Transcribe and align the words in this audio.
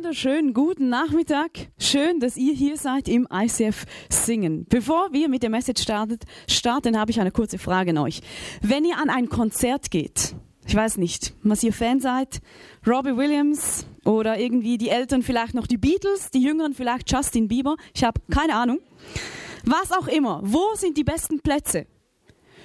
wunderschönen 0.00 0.54
guten 0.54 0.88
Nachmittag. 0.88 1.50
Schön, 1.78 2.20
dass 2.20 2.38
ihr 2.38 2.54
hier 2.54 2.78
seid 2.78 3.06
im 3.06 3.28
ICF 3.30 3.84
Singen. 4.08 4.64
Bevor 4.66 5.12
wir 5.12 5.28
mit 5.28 5.42
der 5.42 5.50
Message 5.50 5.82
startet, 5.82 6.24
starten, 6.48 6.98
habe 6.98 7.10
ich 7.10 7.20
eine 7.20 7.30
kurze 7.30 7.58
Frage 7.58 7.90
an 7.90 7.98
euch. 7.98 8.22
Wenn 8.62 8.86
ihr 8.86 8.96
an 8.96 9.10
ein 9.10 9.28
Konzert 9.28 9.90
geht, 9.90 10.34
ich 10.66 10.74
weiß 10.74 10.96
nicht, 10.96 11.34
was 11.42 11.62
ihr 11.62 11.74
Fan 11.74 12.00
seid, 12.00 12.40
Robbie 12.86 13.14
Williams 13.14 13.84
oder 14.06 14.38
irgendwie 14.38 14.78
die 14.78 14.88
Eltern 14.88 15.22
vielleicht 15.22 15.52
noch 15.52 15.66
die 15.66 15.76
Beatles, 15.76 16.30
die 16.30 16.40
Jüngeren 16.40 16.72
vielleicht 16.72 17.12
Justin 17.12 17.46
Bieber, 17.46 17.76
ich 17.92 18.02
habe 18.02 18.22
keine 18.30 18.54
Ahnung. 18.54 18.78
Was 19.66 19.92
auch 19.92 20.08
immer, 20.08 20.40
wo 20.42 20.76
sind 20.76 20.96
die 20.96 21.04
besten 21.04 21.40
Plätze? 21.40 21.84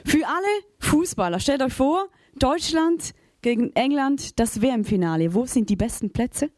Für 0.06 0.26
alle 0.26 0.64
Fußballer, 0.80 1.42
stellt 1.42 1.62
euch 1.62 1.74
vor, 1.74 2.08
Deutschland 2.40 3.12
gegen 3.42 3.76
England, 3.76 4.40
das 4.40 4.62
WM-Finale. 4.62 5.34
Wo 5.34 5.46
sind 5.46 5.70
die 5.70 5.76
besten 5.76 6.14
Plätze? 6.14 6.50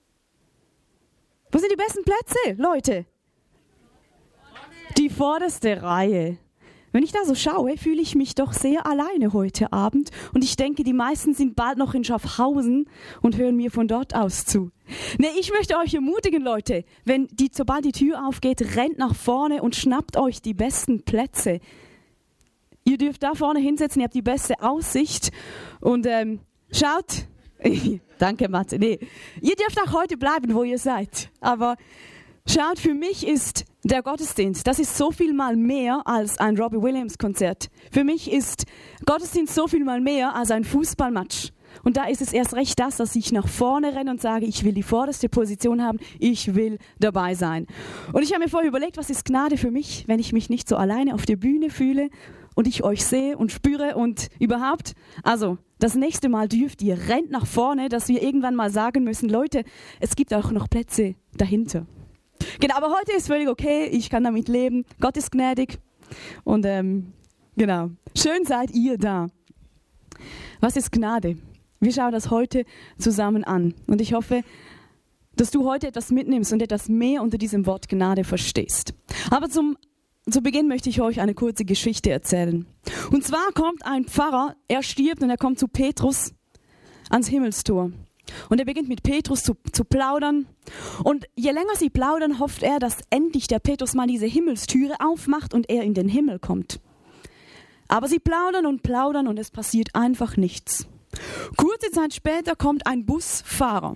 Wo 1.58 1.60
sind 1.60 1.72
die 1.72 1.76
besten 1.76 2.04
Plätze, 2.04 2.62
Leute? 2.62 3.08
Die 4.96 5.10
vorderste 5.10 5.82
Reihe. 5.82 6.38
Wenn 6.92 7.02
ich 7.02 7.12
da 7.12 7.26
so 7.26 7.34
schaue, 7.34 7.78
fühle 7.78 8.00
ich 8.00 8.14
mich 8.14 8.36
doch 8.36 8.54
sehr 8.54 8.86
alleine 8.86 9.34
heute 9.34 9.74
Abend 9.74 10.12
und 10.36 10.44
ich 10.44 10.56
denke, 10.56 10.84
die 10.84 10.94
meisten 10.94 11.34
sind 11.34 11.56
bald 11.56 11.80
noch 11.80 11.96
in 11.96 12.04
Schaffhausen 12.04 12.88
und 13.24 13.38
hören 13.38 13.56
mir 13.56 13.72
von 13.72 13.88
dort 13.88 14.14
aus 14.14 14.46
zu. 14.46 14.70
Ne, 15.18 15.30
ich 15.40 15.52
möchte 15.52 15.78
euch 15.78 15.96
ermutigen, 15.96 16.44
Leute, 16.44 16.86
wenn 17.06 17.26
die, 17.32 17.50
sobald 17.52 17.86
die 17.86 17.92
Tür 17.92 18.28
aufgeht, 18.28 18.76
rennt 18.76 19.00
nach 19.00 19.16
vorne 19.16 19.64
und 19.64 19.76
schnappt 19.76 20.16
euch 20.16 20.44
die 20.44 20.54
besten 20.54 21.06
Plätze. 21.06 21.60
Ihr 22.84 23.00
dürft 23.00 23.24
da 23.24 23.34
vorne 23.34 23.62
hinsetzen, 23.62 24.02
ihr 24.02 24.06
habt 24.06 24.14
die 24.14 24.22
beste 24.22 24.62
Aussicht 24.62 25.32
und 25.82 26.06
ähm, 26.06 26.40
schaut, 26.72 27.26
Danke, 28.18 28.50
Matze. 28.50 28.78
Nee, 28.78 29.00
ihr 29.42 29.56
dürft 29.56 29.80
auch 29.82 29.94
heute 29.94 30.18
bleiben, 30.18 30.54
wo 30.54 30.64
ihr 30.64 30.78
seid. 30.78 31.30
Aber 31.40 31.76
schaut, 32.48 32.80
für 32.80 32.94
mich 32.94 33.28
ist 33.28 33.66
der 33.84 34.02
Gottesdienst, 34.02 34.68
das 34.68 34.80
ist 34.80 34.98
so 34.98 35.12
viel 35.12 35.34
mal 35.34 35.56
mehr 35.56 36.02
als 36.06 36.40
ein 36.40 36.58
Robbie 36.58 36.82
Williams 36.82 37.18
Konzert. 37.18 37.70
Für 37.92 38.04
mich 38.04 38.32
ist 38.32 38.66
Gottesdienst 39.06 39.54
so 39.54 39.68
viel 39.68 39.84
mal 39.84 40.02
mehr 40.02 40.36
als 40.36 40.52
ein 40.52 40.64
Fußballmatch. 40.64 41.52
Und 41.84 41.98
da 41.98 42.06
ist 42.06 42.22
es 42.22 42.34
erst 42.34 42.56
recht 42.56 42.80
das, 42.80 42.98
dass 42.98 43.16
ich 43.16 43.32
nach 43.32 43.48
vorne 43.48 43.96
renne 43.96 44.12
und 44.12 44.22
sage, 44.22 44.46
ich 44.46 44.64
will 44.64 44.74
die 44.74 44.84
vorderste 44.84 45.30
Position 45.30 45.84
haben, 45.84 46.00
ich 46.20 46.56
will 46.56 46.80
dabei 47.00 47.36
sein. 47.36 47.68
Und 48.14 48.24
ich 48.24 48.34
habe 48.34 48.44
mir 48.44 48.50
vorher 48.50 48.68
überlegt, 48.68 48.98
was 48.98 49.10
ist 49.10 49.26
Gnade 49.26 49.58
für 49.58 49.72
mich, 49.72 50.06
wenn 50.08 50.20
ich 50.20 50.34
mich 50.34 50.50
nicht 50.50 50.68
so 50.68 50.76
alleine 50.76 51.14
auf 51.14 51.26
der 51.26 51.36
Bühne 51.36 51.70
fühle 51.70 52.10
und 52.56 52.68
ich 52.68 52.84
euch 52.84 53.06
sehe 53.06 53.38
und 53.38 53.52
spüre 53.52 53.96
und 53.96 54.30
überhaupt. 54.40 54.94
Also, 55.24 55.60
das 55.80 55.96
nächste 55.96 56.30
Mal 56.30 56.48
dürft 56.48 56.82
ihr, 56.82 56.98
rennt 57.08 57.30
nach 57.30 57.46
vorne, 57.46 57.90
dass 57.90 58.08
wir 58.08 58.22
irgendwann 58.22 58.56
mal 58.56 58.72
sagen 58.72 59.04
müssen, 59.04 59.30
Leute, 59.30 59.64
es 60.00 60.16
gibt 60.16 60.34
auch 60.34 60.52
noch 60.52 60.70
Plätze 60.70 61.16
dahinter. 61.36 61.86
Genau, 62.60 62.76
aber 62.76 62.92
heute 62.92 63.14
ist 63.16 63.28
völlig 63.28 63.48
okay, 63.48 63.86
ich 63.86 64.10
kann 64.10 64.24
damit 64.24 64.48
leben. 64.48 64.86
Gott 65.00 65.18
ist 65.18 65.32
gnädig. 65.32 65.80
Und 66.44 66.66
ähm, 66.66 67.14
genau, 67.56 67.92
schön 68.16 68.46
seid 68.46 68.72
ihr 68.72 68.98
da. 68.98 69.28
Was 70.60 70.76
ist 70.76 70.92
Gnade? 70.92 71.38
Wir 71.80 71.94
schauen 71.94 72.12
das 72.12 72.32
heute 72.32 72.66
zusammen 72.98 73.44
an. 73.44 73.76
Und 73.86 74.02
ich 74.02 74.14
hoffe, 74.14 74.42
dass 75.36 75.52
du 75.52 75.66
heute 75.66 75.88
etwas 75.88 76.10
mitnimmst 76.10 76.52
und 76.52 76.62
etwas 76.62 76.90
mehr 76.90 77.22
unter 77.22 77.38
diesem 77.38 77.68
Wort 77.68 77.88
Gnade 77.88 78.24
verstehst. 78.24 78.96
Aber 79.30 79.50
zum 79.50 79.78
zu 80.34 80.42
Beginn 80.42 80.68
möchte 80.68 80.90
ich 80.90 81.02
euch 81.02 81.20
eine 81.20 81.34
kurze 81.34 81.66
Geschichte 81.66 82.12
erzählen. 82.12 82.66
Und 83.12 83.24
zwar 83.24 83.52
kommt 83.54 83.86
ein 83.86 84.06
Pfarrer, 84.06 84.56
er 84.68 84.84
stirbt 84.84 85.22
und 85.22 85.30
er 85.30 85.38
kommt 85.38 85.60
zu 85.60 85.68
Petrus 85.68 86.34
ans 87.10 87.28
Himmelstor. 87.28 87.92
Und 88.50 88.60
er 88.60 88.66
beginnt 88.66 88.90
mit 88.90 89.04
Petrus 89.04 89.44
zu, 89.44 89.56
zu 89.72 89.86
plaudern. 89.86 90.48
Und 91.04 91.26
je 91.36 91.52
länger 91.52 91.76
sie 91.78 91.90
plaudern, 91.90 92.40
hofft 92.40 92.62
er, 92.62 92.80
dass 92.80 92.98
endlich 93.10 93.48
der 93.48 93.60
Petrus 93.60 93.94
mal 93.94 94.08
diese 94.08 94.26
Himmelstüre 94.26 94.96
aufmacht 95.00 95.54
und 95.54 95.70
er 95.70 95.84
in 95.84 95.94
den 95.94 96.10
Himmel 96.10 96.40
kommt. 96.40 96.82
Aber 97.88 98.08
sie 98.10 98.20
plaudern 98.20 98.66
und 98.66 98.84
plaudern 98.84 99.28
und 99.28 99.40
es 99.40 99.50
passiert 99.50 99.96
einfach 99.96 100.36
nichts. 100.36 100.88
Kurze 101.56 101.90
Zeit 101.92 102.14
später 102.14 102.56
kommt 102.56 102.86
ein 102.86 103.06
Busfahrer 103.06 103.96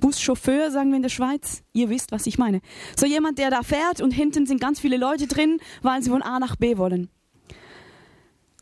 Buschauffeur, 0.00 0.70
sagen 0.70 0.90
wir 0.90 0.96
in 0.96 1.02
der 1.02 1.10
Schweiz. 1.10 1.62
Ihr 1.72 1.88
wisst, 1.88 2.12
was 2.12 2.26
ich 2.26 2.38
meine. 2.38 2.60
So 2.98 3.06
jemand, 3.06 3.38
der 3.38 3.50
da 3.50 3.62
fährt 3.62 4.00
und 4.00 4.10
hinten 4.10 4.46
sind 4.46 4.60
ganz 4.60 4.80
viele 4.80 4.96
Leute 4.96 5.26
drin, 5.26 5.60
weil 5.82 6.02
sie 6.02 6.10
von 6.10 6.22
A 6.22 6.38
nach 6.38 6.56
B 6.56 6.76
wollen. 6.78 7.10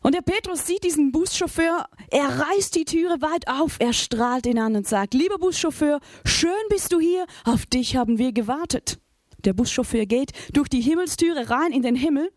Und 0.03 0.15
der 0.15 0.23
Petrus 0.23 0.67
sieht 0.67 0.85
diesen 0.85 1.11
Buschauffeur, 1.11 1.87
er 2.11 2.29
reißt 2.41 2.75
die 2.77 2.85
Türe 2.85 3.21
weit 3.21 3.49
auf, 3.49 3.77
er 3.81 3.93
strahlt 3.93 4.47
ihn 4.47 4.59
an 4.59 4.77
und 4.77 4.87
sagt, 4.87 5.13
lieber 5.13 5.39
Buschauffeur, 5.39 6.01
schön 6.25 6.51
bist 6.71 6.93
du 6.93 7.01
hier, 7.01 7.27
auf 7.45 7.67
dich 7.67 7.97
haben 7.97 8.19
wir 8.19 8.33
gewartet. 8.33 8.99
Der 9.45 9.53
Buschauffeur 9.53 10.07
geht 10.07 10.33
durch 10.53 10.69
die 10.69 10.81
Himmelstüre 10.81 11.51
rein 11.51 11.73
in 11.73 11.83
den 11.83 11.97
Himmel. 11.97 12.31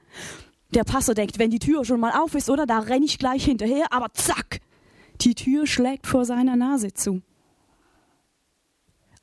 Der 0.74 0.84
Passer 0.84 1.14
denkt, 1.14 1.38
wenn 1.40 1.52
die 1.52 1.60
Tür 1.60 1.86
schon 1.86 2.00
mal 2.00 2.12
auf 2.12 2.34
ist, 2.34 2.50
oder, 2.50 2.66
da 2.66 2.80
renne 2.80 3.06
ich 3.06 3.20
gleich 3.20 3.46
hinterher, 3.46 3.88
aber 3.92 4.12
zack, 4.14 4.60
die 5.22 5.36
Tür 5.36 5.68
schlägt 5.68 6.08
vor 6.08 6.26
seiner 6.26 6.56
Nase 6.56 6.94
zu. 6.94 7.22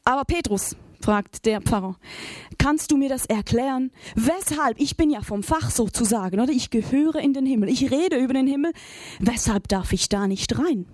Aber 0.08 0.24
Petrus, 0.24 0.74
fragt 1.02 1.44
der 1.44 1.60
Pfarrer, 1.60 1.98
kannst 2.56 2.90
du 2.90 2.96
mir 2.96 3.10
das 3.10 3.26
erklären? 3.26 3.90
Weshalb, 4.14 4.80
ich 4.80 4.96
bin 4.96 5.10
ja 5.10 5.20
vom 5.20 5.42
Fach 5.42 5.70
sozusagen, 5.70 6.40
oder 6.40 6.50
ich 6.50 6.70
gehöre 6.70 7.16
in 7.16 7.34
den 7.34 7.44
Himmel, 7.44 7.68
ich 7.68 7.90
rede 7.90 8.16
über 8.16 8.32
den 8.32 8.46
Himmel, 8.46 8.72
weshalb 9.20 9.68
darf 9.68 9.92
ich 9.92 10.08
da 10.08 10.26
nicht 10.26 10.58
rein? 10.58 10.86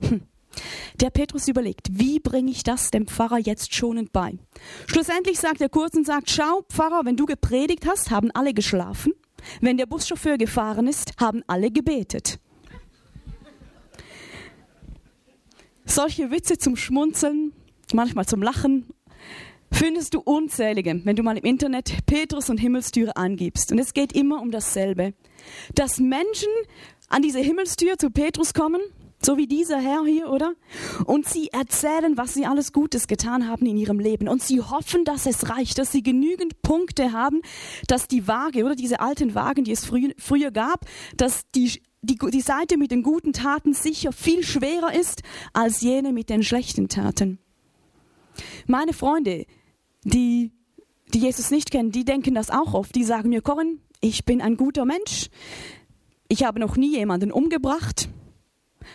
Hm. 0.00 0.22
Der 1.00 1.10
Petrus 1.10 1.46
überlegt, 1.46 1.86
wie 1.92 2.18
bringe 2.18 2.50
ich 2.50 2.64
das 2.64 2.90
dem 2.90 3.06
Pfarrer 3.06 3.38
jetzt 3.38 3.72
schonend 3.72 4.12
bei? 4.12 4.36
Schlussendlich 4.88 5.38
sagt 5.38 5.60
er 5.60 5.68
kurz 5.68 5.94
und 5.94 6.04
sagt, 6.04 6.28
schau, 6.28 6.64
Pfarrer, 6.68 7.02
wenn 7.04 7.16
du 7.16 7.26
gepredigt 7.26 7.86
hast, 7.86 8.10
haben 8.10 8.32
alle 8.32 8.54
geschlafen. 8.54 9.12
Wenn 9.60 9.76
der 9.76 9.86
Buschauffeur 9.86 10.36
gefahren 10.36 10.88
ist, 10.88 11.12
haben 11.20 11.44
alle 11.46 11.70
gebetet. 11.70 12.40
Solche 15.84 16.32
Witze 16.32 16.58
zum 16.58 16.74
Schmunzeln 16.74 17.52
manchmal 17.94 18.26
zum 18.26 18.42
Lachen, 18.42 18.86
findest 19.72 20.14
du 20.14 20.20
unzählige, 20.20 21.00
wenn 21.04 21.16
du 21.16 21.22
mal 21.22 21.38
im 21.38 21.44
Internet 21.44 22.06
Petrus 22.06 22.50
und 22.50 22.58
Himmelstüre 22.58 23.16
angibst. 23.16 23.72
Und 23.72 23.78
es 23.78 23.94
geht 23.94 24.12
immer 24.12 24.40
um 24.40 24.50
dasselbe. 24.50 25.14
Dass 25.74 25.98
Menschen 25.98 26.48
an 27.08 27.22
diese 27.22 27.40
Himmelstür 27.40 27.98
zu 27.98 28.10
Petrus 28.10 28.54
kommen, 28.54 28.80
so 29.22 29.36
wie 29.36 29.46
dieser 29.46 29.80
Herr 29.80 30.04
hier, 30.04 30.30
oder? 30.30 30.54
Und 31.06 31.26
sie 31.26 31.48
erzählen, 31.48 32.16
was 32.16 32.34
sie 32.34 32.46
alles 32.46 32.72
Gutes 32.72 33.08
getan 33.08 33.48
haben 33.48 33.66
in 33.66 33.76
ihrem 33.76 33.98
Leben. 33.98 34.28
Und 34.28 34.42
sie 34.42 34.60
hoffen, 34.60 35.04
dass 35.04 35.26
es 35.26 35.48
reicht, 35.48 35.78
dass 35.78 35.90
sie 35.90 36.02
genügend 36.02 36.62
Punkte 36.62 37.12
haben, 37.12 37.40
dass 37.86 38.08
die 38.08 38.28
Waage, 38.28 38.64
oder 38.64 38.74
diese 38.74 39.00
alten 39.00 39.34
Wagen, 39.34 39.64
die 39.64 39.72
es 39.72 39.84
früher, 39.84 40.10
früher 40.18 40.50
gab, 40.50 40.84
dass 41.16 41.42
die, 41.54 41.82
die, 42.02 42.16
die 42.16 42.40
Seite 42.40 42.76
mit 42.76 42.90
den 42.90 43.02
guten 43.02 43.32
Taten 43.32 43.72
sicher 43.72 44.12
viel 44.12 44.44
schwerer 44.44 44.94
ist 44.94 45.22
als 45.52 45.80
jene 45.80 46.12
mit 46.12 46.28
den 46.28 46.42
schlechten 46.42 46.88
Taten. 46.88 47.38
Meine 48.66 48.92
Freunde, 48.92 49.46
die, 50.04 50.52
die 51.12 51.18
Jesus 51.18 51.50
nicht 51.50 51.70
kennen, 51.70 51.92
die 51.92 52.04
denken 52.04 52.34
das 52.34 52.50
auch 52.50 52.74
oft. 52.74 52.94
Die 52.94 53.04
sagen 53.04 53.28
mir, 53.28 53.42
Corinne, 53.42 53.78
ich 54.00 54.24
bin 54.24 54.40
ein 54.40 54.56
guter 54.56 54.84
Mensch. 54.84 55.28
Ich 56.28 56.44
habe 56.44 56.60
noch 56.60 56.76
nie 56.76 56.96
jemanden 56.96 57.32
umgebracht. 57.32 58.08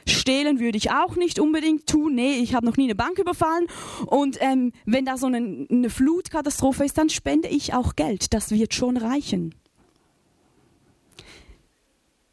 Stehlen 0.07 0.59
würde 0.59 0.78
ich 0.78 0.91
auch 0.91 1.16
nicht 1.16 1.40
unbedingt 1.40 1.88
tun. 1.88 2.16
Nee, 2.16 2.35
ich 2.35 2.56
habe 2.56 2.66
noch 2.66 2.78
nie 2.78 2.85
eine 2.85 2.96
Bank 2.96 3.19
überfallen. 3.19 3.68
Und 4.06 4.38
ähm, 4.40 4.72
wenn 4.85 5.06
da 5.06 5.18
so 5.18 5.28
eine, 5.28 5.68
eine 5.69 5.90
Flutkatastrophe 5.90 6.85
ist, 6.85 6.97
dann 6.97 7.09
spende 7.09 7.47
ich 7.47 7.74
auch 7.74 7.96
Geld. 7.96 8.34
Das 8.34 8.51
wird 8.51 8.74
schon 8.74 8.97
reichen. 8.97 9.56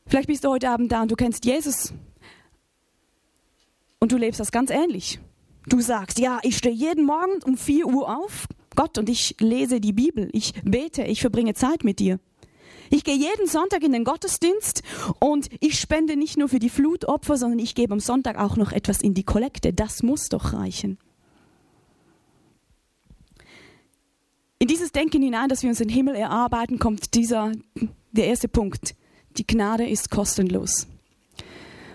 Vielleicht 0.07 0.29
bist 0.29 0.45
du 0.45 0.49
heute 0.49 0.71
Abend 0.71 0.91
da 0.91 1.03
und 1.03 1.11
du 1.11 1.17
kennst 1.17 1.45
Jesus. 1.45 1.93
Und 3.99 4.13
du 4.13 4.17
lebst 4.17 4.41
das 4.41 4.53
ganz 4.53 4.71
ähnlich. 4.71 5.19
Du 5.69 5.81
sagst, 5.81 6.19
ja, 6.19 6.39
ich 6.43 6.57
stehe 6.57 6.75
jeden 6.75 7.05
Morgen 7.05 7.43
um 7.45 7.59
4 7.59 7.87
Uhr 7.87 8.09
auf, 8.09 8.47
Gott, 8.75 8.97
und 8.97 9.11
ich 9.11 9.37
lese 9.39 9.81
die 9.81 9.93
Bibel, 9.93 10.31
ich 10.33 10.55
bete, 10.65 11.03
ich 11.03 11.21
verbringe 11.21 11.53
Zeit 11.53 11.85
mit 11.85 11.99
dir. 11.99 12.19
Ich 12.91 13.05
gehe 13.05 13.17
jeden 13.17 13.47
Sonntag 13.47 13.83
in 13.83 13.93
den 13.93 14.05
Gottesdienst 14.05 14.83
und 15.21 15.51
ich 15.61 15.79
spende 15.79 16.17
nicht 16.17 16.39
nur 16.39 16.49
für 16.49 16.59
die 16.59 16.71
Flutopfer, 16.71 17.37
sondern 17.37 17.59
ich 17.59 17.75
gebe 17.75 17.93
am 17.93 18.01
Sonntag 18.01 18.39
auch 18.39 18.57
noch 18.57 18.73
etwas 18.73 19.03
in 19.03 19.13
die 19.13 19.25
Kollekte. 19.25 19.75
Das 19.75 20.03
muss 20.03 20.31
doch 20.31 20.55
reichen. 20.55 20.97
In 24.59 24.69
dieses 24.69 24.91
Denken 24.91 25.23
hinein, 25.23 25.51
dass 25.51 25.63
wir 25.63 25.69
uns 25.69 25.79
den 25.79 25.91
Himmel 25.91 26.15
erarbeiten, 26.15 26.79
kommt 26.79 27.15
dieser, 27.15 27.53
der 28.13 28.27
erste 28.27 28.49
Punkt. 28.49 28.95
Die 29.37 29.47
Gnade 29.47 29.87
ist 29.87 30.11
kostenlos. 30.11 30.87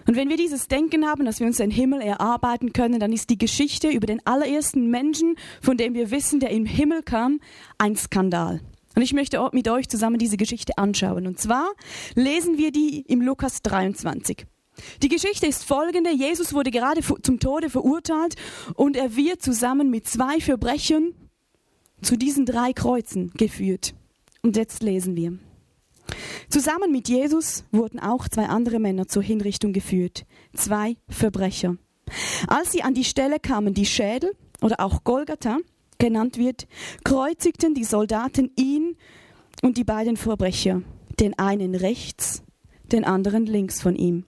Und 0.08 0.16
wenn 0.16 0.30
wir 0.30 0.38
dieses 0.38 0.68
Denken 0.68 1.06
haben, 1.06 1.26
dass 1.26 1.40
wir 1.40 1.48
uns 1.48 1.58
den 1.58 1.72
Himmel 1.72 2.02
erarbeiten 2.02 2.74
können, 2.74 3.00
dann 3.00 3.14
ist 3.14 3.30
die 3.30 3.38
Geschichte 3.38 3.90
über 3.90 4.08
den 4.08 4.26
allerersten 4.26 4.90
Menschen, 4.90 5.36
von 5.62 5.78
dem 5.78 5.94
wir 5.94 6.12
wissen, 6.12 6.40
der 6.40 6.52
im 6.52 6.66
Himmel 6.66 7.04
kam, 7.04 7.40
ein 7.78 7.96
Skandal. 7.96 8.62
Und 8.96 9.02
ich 9.02 9.14
möchte 9.14 9.50
mit 9.54 9.68
euch 9.70 9.90
zusammen 9.90 10.20
diese 10.20 10.38
Geschichte 10.38 10.78
anschauen. 10.78 11.26
Und 11.26 11.40
zwar 11.40 11.68
lesen 12.16 12.58
wir 12.58 12.72
die 12.72 13.02
im 13.02 13.22
Lukas 13.22 13.62
23. 13.62 14.46
Die 15.02 15.10
Geschichte 15.10 15.48
ist 15.48 15.64
folgende. 15.64 16.12
Jesus 16.12 16.54
wurde 16.54 16.72
gerade 16.72 17.02
zum 17.22 17.40
Tode 17.40 17.70
verurteilt 17.70 18.36
und 18.76 18.96
er 18.96 19.16
wird 19.16 19.42
zusammen 19.42 19.90
mit 19.90 20.08
zwei 20.08 20.40
Verbrechern 20.40 21.14
zu 22.02 22.18
diesen 22.18 22.46
drei 22.46 22.74
Kreuzen 22.74 23.32
geführt. 23.36 23.94
Und 24.42 24.58
jetzt 24.58 24.84
lesen 24.84 25.16
wir. 25.16 25.38
Zusammen 26.50 26.92
mit 26.92 27.10
Jesus 27.10 27.64
wurden 27.72 28.00
auch 28.00 28.28
zwei 28.28 28.46
andere 28.46 28.80
Männer 28.80 29.08
zur 29.08 29.24
Hinrichtung 29.24 29.74
geführt, 29.74 30.26
zwei 30.54 30.98
Verbrecher. 31.10 31.78
Als 32.48 32.72
sie 32.72 32.84
an 32.84 32.94
die 32.94 33.04
Stelle 33.04 33.40
kamen, 33.40 33.74
die 33.74 33.86
Schädel 33.86 34.36
oder 34.62 34.80
auch 34.80 35.04
Golgatha 35.04 35.58
genannt 35.98 36.38
wird, 36.38 36.68
kreuzigten 37.04 37.74
die 37.74 37.84
Soldaten 37.84 38.52
ihn 38.56 38.96
und 39.62 39.78
die 39.78 39.84
beiden 39.84 40.18
Verbrecher, 40.18 40.82
den 41.20 41.38
einen 41.40 41.76
rechts, 41.76 42.44
den 42.92 43.06
anderen 43.06 43.46
links 43.46 43.82
von 43.82 43.96
ihm. 43.96 44.26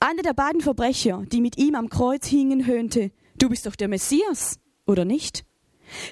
Einer 0.00 0.22
der 0.22 0.34
beiden 0.34 0.60
Verbrecher, 0.60 1.24
die 1.30 1.40
mit 1.40 1.56
ihm 1.56 1.74
am 1.74 1.88
Kreuz 1.88 2.26
hingen, 2.26 2.66
höhnte, 2.66 3.12
du 3.38 3.48
bist 3.48 3.66
doch 3.66 3.76
der 3.76 3.88
Messias, 3.88 4.58
oder 4.86 5.04
nicht? 5.04 5.44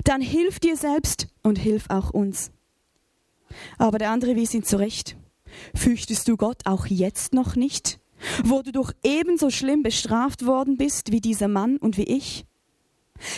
Dann 0.05 0.21
hilf 0.21 0.61
dir 0.61 0.77
selbst 0.77 1.29
und 1.43 1.59
hilf 1.59 1.87
auch 1.89 2.11
uns. 2.11 2.51
Aber 3.79 3.99
der 3.99 4.11
andere 4.11 4.37
wies 4.37 4.55
ihn 4.55 4.65
zurecht. 4.65 5.17
Fürchtest 5.75 6.29
du 6.29 6.37
Gott 6.37 6.63
auch 6.65 6.87
jetzt 6.87 7.35
noch 7.35 7.57
nicht, 7.57 8.01
wo 8.45 8.63
du 8.63 8.73
doch 8.73 8.93
ebenso 9.03 9.51
schlimm 9.51 9.83
bestraft 9.83 10.47
worden 10.47 10.77
bist 10.77 11.13
wie 11.13 11.21
dieser 11.21 11.49
Mann 11.49 11.77
und 11.77 11.97
wie 11.97 12.05
ich? 12.05 12.45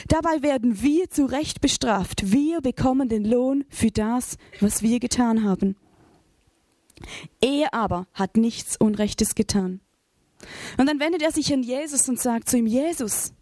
Dabei 0.09 0.43
werden 0.43 0.83
wir 0.83 1.11
zu 1.11 1.25
Recht 1.25 1.61
bestraft. 1.61 2.33
Wir 2.33 2.61
bekommen 2.61 3.09
den 3.09 3.25
Lohn 3.25 3.65
für 3.69 3.91
das, 3.91 4.37
was 4.61 4.83
wir 4.83 5.01
getan 5.01 5.43
haben. 5.43 5.77
Er 7.41 7.75
aber 7.75 8.07
hat 8.15 8.37
nichts 8.37 8.77
Unrechtes 8.77 9.35
getan. 9.35 9.81
Und 10.79 10.87
dann 10.87 11.01
wendet 11.01 11.23
er 11.23 11.33
sich 11.33 11.53
an 11.53 11.63
Jesus 11.63 12.09
und 12.09 12.21
sagt 12.21 12.49
zu 12.49 12.59
ihm, 12.59 12.67
Jesus, 12.67 13.33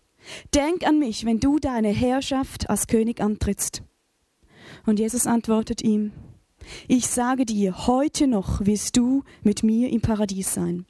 denk 0.55 0.87
an 0.87 0.99
mich, 0.99 1.25
wenn 1.25 1.41
du 1.41 1.59
deine 1.59 1.91
Herrschaft 1.91 2.71
als 2.71 2.87
König 2.87 3.21
antrittst. 3.21 3.83
Und 4.87 4.99
Jesus 4.99 5.27
antwortet 5.27 5.83
ihm, 5.83 6.13
ich 6.89 7.07
sage 7.07 7.45
dir, 7.45 7.87
heute 7.87 8.27
noch 8.27 8.65
wirst 8.65 8.97
du 8.97 9.25
mit 9.43 9.63
mir 9.63 9.91
im 9.91 10.01
Paradies 10.01 10.55
sein. 10.55 10.87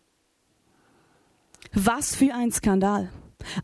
Was 1.72 2.14
für 2.14 2.34
ein 2.34 2.50
Skandal. 2.50 3.10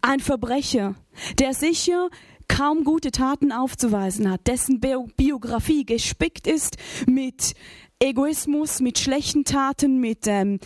Ein 0.01 0.21
Verbrecher, 0.21 0.95
der 1.39 1.53
sicher 1.53 2.09
kaum 2.49 2.85
gute 2.85 3.11
Taten 3.11 3.53
aufzuweisen 3.53 4.31
hat, 4.31 4.47
dessen 4.47 4.81
Biografie 4.81 5.85
gespickt 5.85 6.47
ist 6.47 6.77
mit 7.07 7.55
Egoismus, 7.99 8.81
mit 8.81 8.99
schlechten 8.99 9.45
Taten, 9.45 10.01
mit 10.01 10.27
ähm, 10.27 10.61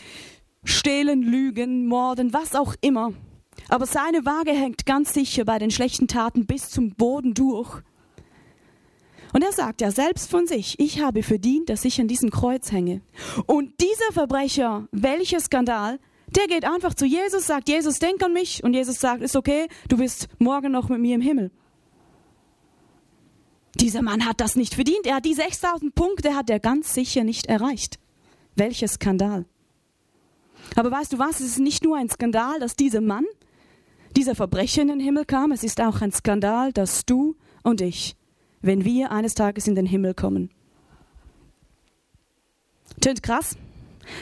Stehlen, 0.64 1.22
Lügen, 1.22 1.86
Morden, 1.86 2.32
was 2.32 2.54
auch 2.54 2.74
immer. 2.80 3.12
Aber 3.68 3.86
seine 3.86 4.24
Waage 4.24 4.52
hängt 4.52 4.84
ganz 4.84 5.14
sicher 5.14 5.44
bei 5.44 5.58
den 5.58 5.70
schlechten 5.70 6.08
Taten 6.08 6.46
bis 6.46 6.70
zum 6.70 6.90
Boden 6.90 7.34
durch. 7.34 7.82
Und 9.32 9.42
er 9.42 9.52
sagt 9.52 9.80
ja 9.80 9.90
selbst 9.90 10.30
von 10.30 10.46
sich, 10.46 10.78
ich 10.78 11.00
habe 11.00 11.22
verdient, 11.22 11.68
dass 11.68 11.84
ich 11.84 12.00
an 12.00 12.08
diesem 12.08 12.30
Kreuz 12.30 12.72
hänge. 12.72 13.00
Und 13.46 13.72
dieser 13.80 14.12
Verbrecher, 14.12 14.88
welcher 14.90 15.40
Skandal, 15.40 15.98
der 16.36 16.46
geht 16.46 16.64
einfach 16.64 16.94
zu 16.94 17.06
Jesus, 17.06 17.46
sagt, 17.46 17.68
Jesus, 17.68 17.98
denk 17.98 18.22
an 18.22 18.32
mich. 18.32 18.62
Und 18.64 18.74
Jesus 18.74 19.00
sagt, 19.00 19.22
ist 19.22 19.36
okay, 19.36 19.68
du 19.88 19.96
bist 19.96 20.28
morgen 20.38 20.72
noch 20.72 20.88
mit 20.88 21.00
mir 21.00 21.14
im 21.14 21.20
Himmel. 21.20 21.50
Dieser 23.76 24.02
Mann 24.02 24.26
hat 24.26 24.40
das 24.40 24.56
nicht 24.56 24.74
verdient. 24.74 25.06
Er 25.06 25.16
hat 25.16 25.24
die 25.24 25.34
6000 25.34 25.94
Punkte, 25.94 26.34
hat 26.34 26.50
er 26.50 26.60
ganz 26.60 26.92
sicher 26.92 27.24
nicht 27.24 27.46
erreicht. 27.46 27.98
Welcher 28.56 28.88
Skandal. 28.88 29.46
Aber 30.76 30.90
weißt 30.90 31.12
du 31.12 31.18
was, 31.18 31.40
es 31.40 31.52
ist 31.52 31.58
nicht 31.58 31.84
nur 31.84 31.96
ein 31.96 32.08
Skandal, 32.08 32.58
dass 32.58 32.76
dieser 32.76 33.00
Mann, 33.00 33.24
dieser 34.16 34.34
Verbrecher 34.34 34.82
in 34.82 34.88
den 34.88 35.00
Himmel 35.00 35.24
kam, 35.24 35.52
es 35.52 35.62
ist 35.62 35.80
auch 35.80 36.00
ein 36.00 36.12
Skandal, 36.12 36.72
dass 36.72 37.06
du 37.06 37.36
und 37.62 37.80
ich 37.80 38.16
wenn 38.60 38.84
wir 38.84 39.10
eines 39.10 39.34
Tages 39.34 39.66
in 39.66 39.74
den 39.74 39.86
Himmel 39.86 40.14
kommen. 40.14 40.50
Tönt 43.00 43.22
krass? 43.22 43.56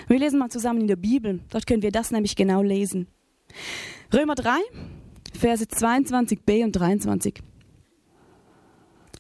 Wir 0.07 0.19
lesen 0.19 0.39
mal 0.39 0.51
zusammen 0.51 0.81
in 0.83 0.87
der 0.87 0.97
Bibel. 0.97 1.41
Dort 1.51 1.67
können 1.67 1.83
wir 1.83 1.93
das 1.93 2.11
nämlich 2.11 2.37
genau 2.37 2.63
lesen. 2.63 3.09
Römer 4.13 4.35
3, 4.35 4.51
Verse 5.35 5.65
22b 5.65 6.65
und 6.65 6.73
23. 6.73 7.43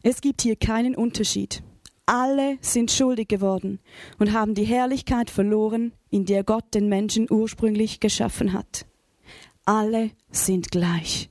Es 0.03 0.21
gibt 0.21 0.43
hier 0.43 0.57
keinen 0.57 0.95
Unterschied. 0.95 1.63
Alle 2.07 2.57
sind 2.61 2.91
schuldig 2.91 3.29
geworden 3.29 3.81
und 4.19 4.33
haben 4.33 4.55
die 4.55 4.65
Herrlichkeit 4.65 5.29
verloren, 5.31 5.93
in 6.11 6.25
der 6.25 6.45
Gott 6.45 6.75
den 6.75 6.89
Menschen 6.89 7.27
ursprünglich 7.31 8.01
geschaffen 8.01 8.53
hat. 8.53 8.87
Alle 9.65 10.13
sind 10.31 10.71
gleich. 10.71 11.29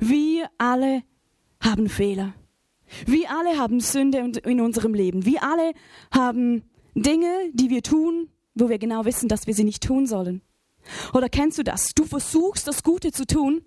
Wir 0.00 0.48
alle 0.56 1.02
haben 1.60 1.88
Fehler. 1.88 2.32
Wir 3.06 3.30
alle 3.30 3.58
haben 3.58 3.80
Sünde 3.80 4.32
in 4.44 4.60
unserem 4.60 4.94
Leben. 4.94 5.24
Wir 5.24 5.42
alle 5.42 5.72
haben 6.12 6.62
Dinge, 6.94 7.50
die 7.52 7.70
wir 7.70 7.82
tun, 7.82 8.28
wo 8.54 8.68
wir 8.68 8.78
genau 8.78 9.04
wissen, 9.04 9.28
dass 9.28 9.46
wir 9.46 9.54
sie 9.54 9.64
nicht 9.64 9.82
tun 9.82 10.06
sollen. 10.06 10.42
Oder 11.12 11.28
kennst 11.28 11.58
du 11.58 11.62
das? 11.62 11.94
Du 11.94 12.04
versuchst 12.04 12.68
das 12.68 12.82
Gute 12.82 13.10
zu 13.10 13.26
tun, 13.26 13.62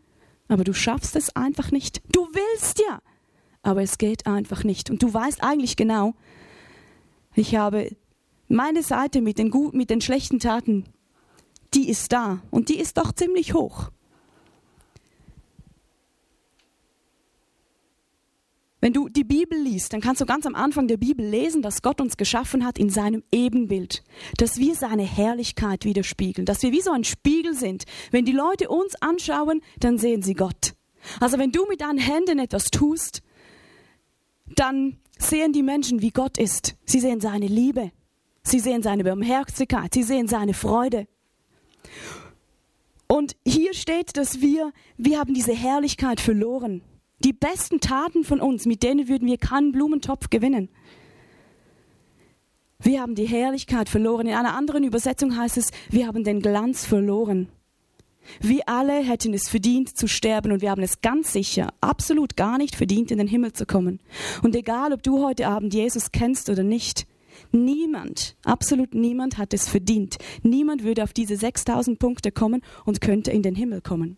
aber 0.47 0.63
du 0.63 0.74
schaffst 0.74 1.15
es 1.15 1.35
einfach 1.35 1.71
nicht. 1.71 2.01
Du 2.13 2.27
willst 2.31 2.79
ja, 2.79 3.00
aber 3.62 3.81
es 3.81 3.97
geht 3.97 4.27
einfach 4.27 4.63
nicht. 4.63 4.89
Und 4.89 5.03
du 5.03 5.13
weißt 5.13 5.44
eigentlich 5.44 5.75
genau, 5.75 6.13
ich 7.35 7.56
habe 7.56 7.95
meine 8.47 8.83
Seite 8.83 9.21
mit 9.21 9.38
den, 9.38 9.51
guten, 9.51 9.77
mit 9.77 9.89
den 9.89 10.01
schlechten 10.01 10.39
Taten, 10.39 10.85
die 11.73 11.89
ist 11.89 12.12
da 12.13 12.39
und 12.50 12.69
die 12.69 12.80
ist 12.80 12.97
doch 12.97 13.12
ziemlich 13.12 13.53
hoch. 13.53 13.91
Wenn 18.87 18.93
du 18.93 19.09
die 19.09 19.25
Bibel 19.25 19.59
liest, 19.59 19.91
dann 19.91 19.99
kannst 19.99 20.21
du 20.21 20.25
ganz 20.25 20.45
am 20.45 20.55
Anfang 20.55 20.87
der 20.87 20.95
Bibel 20.95 21.27
lesen, 21.27 21.61
dass 21.61 21.81
Gott 21.81 21.99
uns 21.99 22.15
geschaffen 22.15 22.65
hat 22.65 22.79
in 22.79 22.89
seinem 22.89 23.21
Ebenbild, 23.33 24.01
dass 24.37 24.59
wir 24.59 24.75
seine 24.75 25.03
Herrlichkeit 25.03 25.83
widerspiegeln, 25.83 26.45
dass 26.45 26.63
wir 26.63 26.71
wie 26.71 26.79
so 26.79 26.91
ein 26.91 27.03
Spiegel 27.03 27.53
sind. 27.53 27.83
Wenn 28.11 28.23
die 28.23 28.31
Leute 28.31 28.69
uns 28.69 28.95
anschauen, 29.01 29.59
dann 29.77 29.97
sehen 29.97 30.21
sie 30.21 30.35
Gott. 30.35 30.73
Also 31.19 31.37
wenn 31.37 31.51
du 31.51 31.65
mit 31.67 31.81
deinen 31.81 31.97
Händen 31.97 32.39
etwas 32.39 32.71
tust, 32.71 33.23
dann 34.55 34.95
sehen 35.19 35.51
die 35.51 35.63
Menschen, 35.63 36.01
wie 36.01 36.11
Gott 36.11 36.37
ist. 36.37 36.77
Sie 36.85 37.01
sehen 37.01 37.19
seine 37.19 37.47
Liebe, 37.47 37.91
sie 38.41 38.61
sehen 38.61 38.83
seine 38.83 39.03
Barmherzigkeit, 39.03 39.94
sie 39.94 40.03
sehen 40.03 40.29
seine 40.29 40.53
Freude. 40.53 41.07
Und 43.07 43.35
hier 43.45 43.73
steht, 43.73 44.15
dass 44.15 44.39
wir, 44.39 44.71
wir 44.95 45.19
haben 45.19 45.33
diese 45.33 45.53
Herrlichkeit 45.53 46.21
verloren. 46.21 46.83
Die 47.19 47.33
besten 47.33 47.80
Taten 47.80 48.24
von 48.24 48.40
uns, 48.40 48.66
mit 48.66 48.83
denen 48.83 49.07
würden 49.07 49.28
wir 49.28 49.38
keinen 49.38 49.71
Blumentopf 49.71 50.30
gewinnen. 50.30 50.69
Wir 52.80 53.02
haben 53.02 53.16
die 53.16 53.26
Herrlichkeit 53.26 53.90
verloren. 53.90 54.28
In 54.28 54.36
einer 54.36 54.56
anderen 54.56 54.83
Übersetzung 54.83 55.36
heißt 55.36 55.57
es, 55.57 55.71
wir 55.90 56.06
haben 56.06 56.24
den 56.24 56.42
Glanz 56.42 56.86
verloren. 56.86 57.50
Wir 58.40 58.68
alle 58.68 59.04
hätten 59.04 59.33
es 59.33 59.50
verdient 59.50 59.97
zu 59.97 60.07
sterben 60.07 60.52
und 60.52 60.62
wir 60.62 60.69
haben 60.69 60.83
es 60.83 61.02
ganz 61.02 61.33
sicher, 61.33 61.74
absolut 61.81 62.36
gar 62.36 62.57
nicht 62.57 62.76
verdient, 62.76 63.09
in 63.09 63.18
den 63.18 63.28
Himmel 63.28 63.54
zu 63.54 63.66
kommen. 63.66 64.00
Und 64.44 64.56
egal, 64.56 64.94
ob 64.94 65.02
du 65.02 65.26
heute 65.26 65.47
Abend 65.47 65.74
Jesus 65.74 66.12
kennst 66.12 66.50
oder 66.50 66.64
nicht, 66.64 67.07
niemand, 67.52 68.36
absolut 68.44 68.94
niemand 68.94 69.38
hat 69.38 69.54
es 69.54 69.69
verdient. 69.69 70.18
Niemand 70.44 70.83
würde 70.83 71.04
auf 71.04 71.14
diese 71.14 71.38
6000 71.38 72.00
Punkte 72.00 72.31
kommen 72.31 72.62
und 72.86 73.02
könnte 73.02 73.31
in 73.31 73.44
den 73.44 73.56
Himmel 73.56 73.81
kommen. 73.81 74.18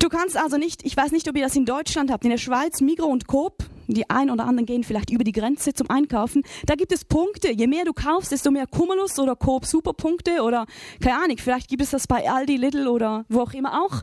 Du 0.00 0.08
kannst 0.08 0.34
also 0.34 0.56
nicht, 0.56 0.82
ich 0.86 0.96
weiß 0.96 1.12
nicht, 1.12 1.28
ob 1.28 1.36
ihr 1.36 1.44
das 1.44 1.54
in 1.54 1.66
Deutschland 1.66 2.10
habt, 2.10 2.24
in 2.24 2.30
der 2.30 2.38
Schweiz, 2.38 2.80
Migro 2.80 3.04
und 3.04 3.26
Coop, 3.26 3.64
die 3.86 4.08
einen 4.08 4.30
oder 4.30 4.46
anderen 4.46 4.64
gehen 4.64 4.82
vielleicht 4.82 5.10
über 5.10 5.24
die 5.24 5.32
Grenze 5.32 5.74
zum 5.74 5.90
Einkaufen, 5.90 6.42
da 6.64 6.74
gibt 6.74 6.90
es 6.90 7.04
Punkte. 7.04 7.52
Je 7.52 7.66
mehr 7.66 7.84
du 7.84 7.92
kaufst, 7.92 8.32
desto 8.32 8.50
mehr 8.50 8.66
Cumulus 8.66 9.18
oder 9.18 9.36
Coop 9.36 9.66
Superpunkte 9.66 10.42
oder 10.42 10.64
keine 11.02 11.22
Ahnung, 11.22 11.36
vielleicht 11.36 11.68
gibt 11.68 11.82
es 11.82 11.90
das 11.90 12.06
bei 12.06 12.30
Aldi, 12.30 12.56
Lidl 12.56 12.88
oder 12.88 13.26
wo 13.28 13.42
auch 13.42 13.52
immer 13.52 13.82
auch. 13.82 14.00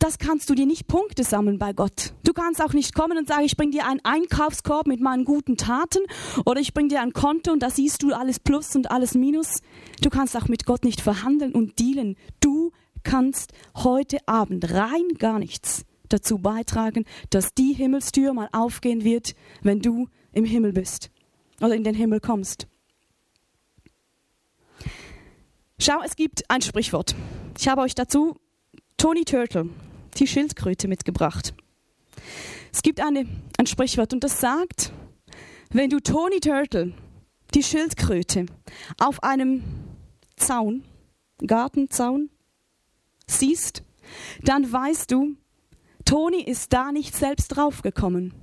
Das 0.00 0.18
kannst 0.18 0.50
du 0.50 0.54
dir 0.54 0.66
nicht 0.66 0.86
Punkte 0.86 1.24
sammeln 1.24 1.58
bei 1.58 1.72
Gott. 1.72 2.12
Du 2.22 2.34
kannst 2.34 2.62
auch 2.62 2.74
nicht 2.74 2.94
kommen 2.94 3.16
und 3.16 3.26
sagen, 3.26 3.46
ich 3.46 3.56
bring 3.56 3.70
dir 3.70 3.86
einen 3.86 4.04
Einkaufskorb 4.04 4.86
mit 4.86 5.00
meinen 5.00 5.24
guten 5.24 5.56
Taten 5.56 6.00
oder 6.44 6.60
ich 6.60 6.74
bring 6.74 6.90
dir 6.90 7.00
ein 7.00 7.14
Konto 7.14 7.52
und 7.52 7.62
da 7.62 7.70
siehst 7.70 8.02
du 8.02 8.12
alles 8.12 8.38
Plus 8.38 8.76
und 8.76 8.90
alles 8.90 9.14
Minus. 9.14 9.62
Du 10.02 10.10
kannst 10.10 10.36
auch 10.36 10.48
mit 10.48 10.66
Gott 10.66 10.84
nicht 10.84 11.00
verhandeln 11.00 11.52
und 11.52 11.78
dealen. 11.78 12.16
Du 12.40 12.70
kannst 13.04 13.52
heute 13.76 14.18
Abend 14.26 14.72
rein 14.72 15.08
gar 15.18 15.38
nichts 15.38 15.84
dazu 16.08 16.38
beitragen, 16.38 17.04
dass 17.30 17.54
die 17.54 17.72
Himmelstür 17.72 18.32
mal 18.32 18.48
aufgehen 18.52 19.04
wird, 19.04 19.34
wenn 19.62 19.80
du 19.80 20.08
im 20.32 20.44
Himmel 20.44 20.72
bist 20.72 21.10
oder 21.60 21.74
in 21.74 21.84
den 21.84 21.94
Himmel 21.94 22.20
kommst. 22.20 22.66
Schau, 25.78 26.00
es 26.04 26.16
gibt 26.16 26.48
ein 26.50 26.62
Sprichwort. 26.62 27.14
Ich 27.58 27.68
habe 27.68 27.82
euch 27.82 27.94
dazu 27.94 28.36
Tony 28.96 29.24
Turtle, 29.24 29.68
die 30.16 30.26
Schildkröte, 30.26 30.88
mitgebracht. 30.88 31.54
Es 32.72 32.82
gibt 32.82 33.00
eine, 33.00 33.26
ein 33.58 33.66
Sprichwort 33.66 34.12
und 34.12 34.24
das 34.24 34.40
sagt, 34.40 34.92
wenn 35.70 35.90
du 35.90 36.00
Tony 36.00 36.40
Turtle, 36.40 36.94
die 37.54 37.62
Schildkröte 37.62 38.46
auf 38.98 39.22
einem 39.22 39.62
Zaun, 40.36 40.84
Gartenzaun, 41.38 42.30
siehst, 43.26 43.82
dann 44.42 44.70
weißt 44.70 45.10
du, 45.10 45.36
Toni 46.04 46.42
ist 46.42 46.72
da 46.72 46.92
nicht 46.92 47.16
selbst 47.16 47.48
draufgekommen, 47.48 48.34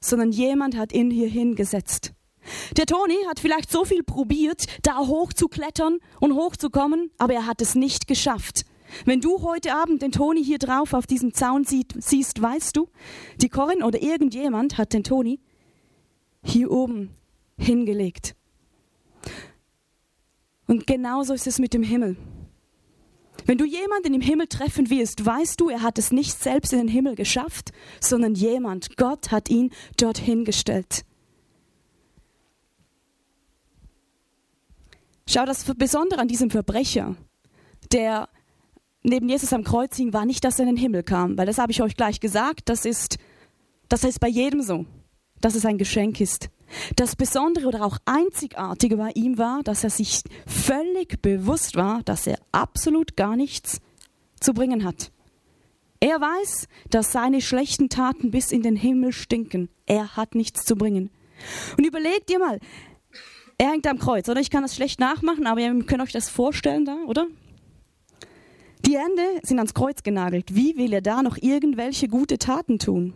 sondern 0.00 0.32
jemand 0.32 0.76
hat 0.76 0.92
ihn 0.92 1.10
hier 1.10 1.28
hingesetzt. 1.28 2.12
Der 2.76 2.86
Toni 2.86 3.16
hat 3.28 3.38
vielleicht 3.38 3.70
so 3.70 3.84
viel 3.84 4.02
probiert, 4.02 4.66
da 4.82 4.98
hochzuklettern 4.98 5.98
und 6.20 6.34
hochzukommen, 6.34 7.10
aber 7.18 7.34
er 7.34 7.46
hat 7.46 7.62
es 7.62 7.74
nicht 7.76 8.08
geschafft. 8.08 8.64
Wenn 9.04 9.20
du 9.20 9.42
heute 9.42 9.74
Abend 9.74 10.02
den 10.02 10.12
Toni 10.12 10.44
hier 10.44 10.58
drauf 10.58 10.92
auf 10.92 11.06
diesem 11.06 11.32
Zaun 11.32 11.64
siehst, 11.64 12.42
weißt 12.42 12.76
du, 12.76 12.88
die 13.40 13.48
Corinne 13.48 13.86
oder 13.86 14.02
irgendjemand 14.02 14.76
hat 14.76 14.92
den 14.92 15.04
Toni 15.04 15.40
hier 16.42 16.70
oben 16.70 17.10
hingelegt. 17.56 18.34
Und 20.66 20.86
genauso 20.86 21.32
ist 21.32 21.46
es 21.46 21.58
mit 21.58 21.74
dem 21.74 21.82
Himmel. 21.82 22.16
Wenn 23.46 23.58
du 23.58 23.64
jemanden 23.64 24.14
im 24.14 24.20
Himmel 24.20 24.46
treffen 24.46 24.90
wirst, 24.90 25.24
weißt 25.24 25.60
du, 25.60 25.68
er 25.68 25.82
hat 25.82 25.98
es 25.98 26.12
nicht 26.12 26.40
selbst 26.40 26.72
in 26.72 26.78
den 26.78 26.88
Himmel 26.88 27.14
geschafft, 27.14 27.72
sondern 28.00 28.34
jemand, 28.34 28.96
Gott 28.96 29.30
hat 29.30 29.50
ihn 29.50 29.70
dorthin 29.96 30.44
gestellt. 30.44 31.04
Schau, 35.28 35.44
das 35.46 35.64
Besondere 35.76 36.20
an 36.20 36.28
diesem 36.28 36.50
Verbrecher, 36.50 37.16
der 37.90 38.28
neben 39.02 39.28
Jesus 39.28 39.52
am 39.52 39.64
Kreuz 39.64 39.96
hing, 39.96 40.12
war 40.12 40.26
nicht, 40.26 40.44
dass 40.44 40.58
er 40.58 40.68
in 40.68 40.74
den 40.74 40.80
Himmel 40.80 41.02
kam, 41.02 41.36
weil 41.38 41.46
das 41.46 41.58
habe 41.58 41.72
ich 41.72 41.82
euch 41.82 41.96
gleich 41.96 42.20
gesagt, 42.20 42.68
das 42.68 42.84
ist, 42.84 43.18
das 43.88 44.04
ist 44.04 44.20
bei 44.20 44.28
jedem 44.28 44.62
so, 44.62 44.86
dass 45.40 45.54
es 45.54 45.64
ein 45.64 45.78
Geschenk 45.78 46.20
ist. 46.20 46.50
Das 46.96 47.16
Besondere 47.16 47.66
oder 47.66 47.84
auch 47.84 47.98
Einzigartige 48.04 48.96
bei 48.96 49.10
ihm 49.14 49.38
war, 49.38 49.62
dass 49.62 49.84
er 49.84 49.90
sich 49.90 50.22
völlig 50.46 51.20
bewusst 51.22 51.76
war, 51.76 52.02
dass 52.04 52.26
er 52.26 52.38
absolut 52.52 53.16
gar 53.16 53.36
nichts 53.36 53.80
zu 54.40 54.54
bringen 54.54 54.84
hat. 54.84 55.12
Er 56.00 56.20
weiß, 56.20 56.66
dass 56.90 57.12
seine 57.12 57.40
schlechten 57.40 57.88
Taten 57.88 58.30
bis 58.32 58.50
in 58.50 58.62
den 58.62 58.74
Himmel 58.74 59.12
stinken. 59.12 59.68
Er 59.86 60.16
hat 60.16 60.34
nichts 60.34 60.64
zu 60.64 60.74
bringen. 60.74 61.10
Und 61.76 61.86
überlegt 61.86 62.30
ihr 62.30 62.40
mal, 62.40 62.58
er 63.58 63.70
hängt 63.70 63.86
am 63.86 63.98
Kreuz, 63.98 64.28
oder? 64.28 64.40
Ich 64.40 64.50
kann 64.50 64.62
das 64.62 64.74
schlecht 64.74 64.98
nachmachen, 64.98 65.46
aber 65.46 65.60
ihr 65.60 65.84
könnt 65.84 66.02
euch 66.02 66.12
das 66.12 66.28
vorstellen 66.28 66.84
da, 66.84 66.96
oder? 67.06 67.26
Die 68.84 68.98
Hände 68.98 69.22
sind 69.44 69.58
ans 69.58 69.74
Kreuz 69.74 70.02
genagelt. 70.02 70.56
Wie 70.56 70.76
will 70.76 70.92
er 70.92 71.02
da 71.02 71.22
noch 71.22 71.36
irgendwelche 71.40 72.08
gute 72.08 72.38
Taten 72.38 72.80
tun? 72.80 73.14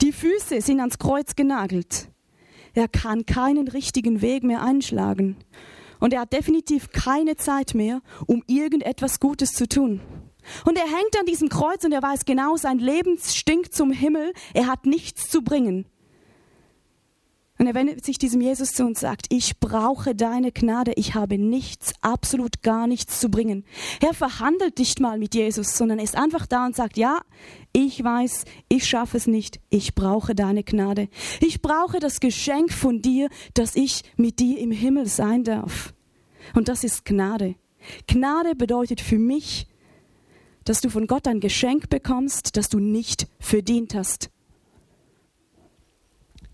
Die 0.00 0.12
Füße 0.12 0.62
sind 0.62 0.80
ans 0.80 0.98
Kreuz 0.98 1.36
genagelt. 1.36 2.08
Er 2.74 2.88
kann 2.88 3.26
keinen 3.26 3.68
richtigen 3.68 4.22
Weg 4.22 4.44
mehr 4.44 4.62
einschlagen. 4.62 5.36
Und 6.00 6.12
er 6.12 6.22
hat 6.22 6.32
definitiv 6.32 6.90
keine 6.90 7.36
Zeit 7.36 7.74
mehr, 7.74 8.00
um 8.26 8.42
irgendetwas 8.46 9.20
Gutes 9.20 9.52
zu 9.52 9.68
tun. 9.68 10.00
Und 10.64 10.76
er 10.76 10.84
hängt 10.84 11.18
an 11.18 11.26
diesem 11.26 11.48
Kreuz 11.48 11.84
und 11.84 11.92
er 11.92 12.02
weiß 12.02 12.24
genau, 12.24 12.56
sein 12.56 12.78
Leben 12.78 13.18
stinkt 13.18 13.74
zum 13.74 13.92
Himmel. 13.92 14.32
Er 14.54 14.66
hat 14.66 14.86
nichts 14.86 15.30
zu 15.30 15.42
bringen. 15.42 15.86
Und 17.62 17.68
er 17.68 17.76
wendet 17.76 18.04
sich 18.04 18.18
diesem 18.18 18.40
Jesus 18.40 18.72
zu 18.72 18.84
und 18.84 18.98
sagt, 18.98 19.26
ich 19.28 19.60
brauche 19.60 20.16
deine 20.16 20.50
Gnade, 20.50 20.94
ich 20.96 21.14
habe 21.14 21.38
nichts, 21.38 21.92
absolut 22.00 22.62
gar 22.62 22.88
nichts 22.88 23.20
zu 23.20 23.28
bringen. 23.28 23.64
Er 24.00 24.14
verhandelt 24.14 24.80
nicht 24.80 24.98
mal 24.98 25.16
mit 25.16 25.36
Jesus, 25.36 25.76
sondern 25.76 26.00
ist 26.00 26.16
einfach 26.16 26.46
da 26.46 26.66
und 26.66 26.74
sagt, 26.74 26.96
ja, 26.96 27.20
ich 27.72 28.02
weiß, 28.02 28.46
ich 28.68 28.84
schaffe 28.84 29.16
es 29.16 29.28
nicht, 29.28 29.60
ich 29.70 29.94
brauche 29.94 30.34
deine 30.34 30.64
Gnade. 30.64 31.08
Ich 31.38 31.62
brauche 31.62 32.00
das 32.00 32.18
Geschenk 32.18 32.72
von 32.72 33.00
dir, 33.00 33.28
dass 33.54 33.76
ich 33.76 34.02
mit 34.16 34.40
dir 34.40 34.58
im 34.58 34.72
Himmel 34.72 35.06
sein 35.06 35.44
darf. 35.44 35.94
Und 36.56 36.66
das 36.66 36.82
ist 36.82 37.04
Gnade. 37.04 37.54
Gnade 38.08 38.56
bedeutet 38.56 39.00
für 39.00 39.20
mich, 39.20 39.68
dass 40.64 40.80
du 40.80 40.90
von 40.90 41.06
Gott 41.06 41.28
ein 41.28 41.38
Geschenk 41.38 41.90
bekommst, 41.90 42.56
das 42.56 42.68
du 42.68 42.80
nicht 42.80 43.28
verdient 43.38 43.94
hast. 43.94 44.31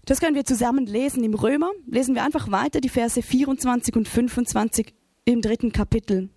Das 0.09 0.21
können 0.21 0.37
wir 0.37 0.47
zusammen 0.47 0.87
lesen 0.87 1.23
im 1.23 1.35
Römer. 1.35 1.71
Lesen 1.87 2.15
wir 2.15 2.25
einfach 2.25 2.51
weiter 2.51 2.81
die 2.81 2.89
Verse 2.89 3.21
24 3.21 3.95
und 3.95 4.09
25 4.09 4.95
im 5.27 5.43
dritten 5.43 5.71
Kapitel. 5.71 6.31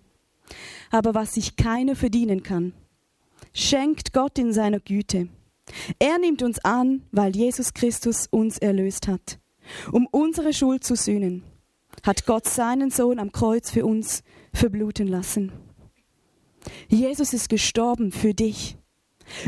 Aber 0.90 1.14
was 1.14 1.32
sich 1.32 1.56
keiner 1.56 1.96
verdienen 1.96 2.42
kann, 2.42 2.74
schenkt 3.54 4.12
Gott 4.12 4.38
in 4.38 4.52
seiner 4.52 4.78
Güte. 4.78 5.28
Er 5.98 6.18
nimmt 6.18 6.42
uns 6.42 6.62
an, 6.62 7.04
weil 7.12 7.34
Jesus 7.34 7.72
Christus 7.72 8.26
uns 8.30 8.58
erlöst 8.58 9.08
hat. 9.08 9.38
Um 9.90 10.06
unsere 10.10 10.52
Schuld 10.52 10.84
zu 10.84 10.94
sühnen, 10.94 11.42
hat 12.02 12.26
Gott 12.26 12.46
seinen 12.46 12.90
Sohn 12.90 13.18
am 13.18 13.32
Kreuz 13.32 13.70
für 13.70 13.86
uns 13.86 14.22
verbluten 14.52 15.08
lassen. 15.08 15.50
Jesus 16.88 17.32
ist 17.32 17.48
gestorben 17.48 18.12
für 18.12 18.34
dich. 18.34 18.76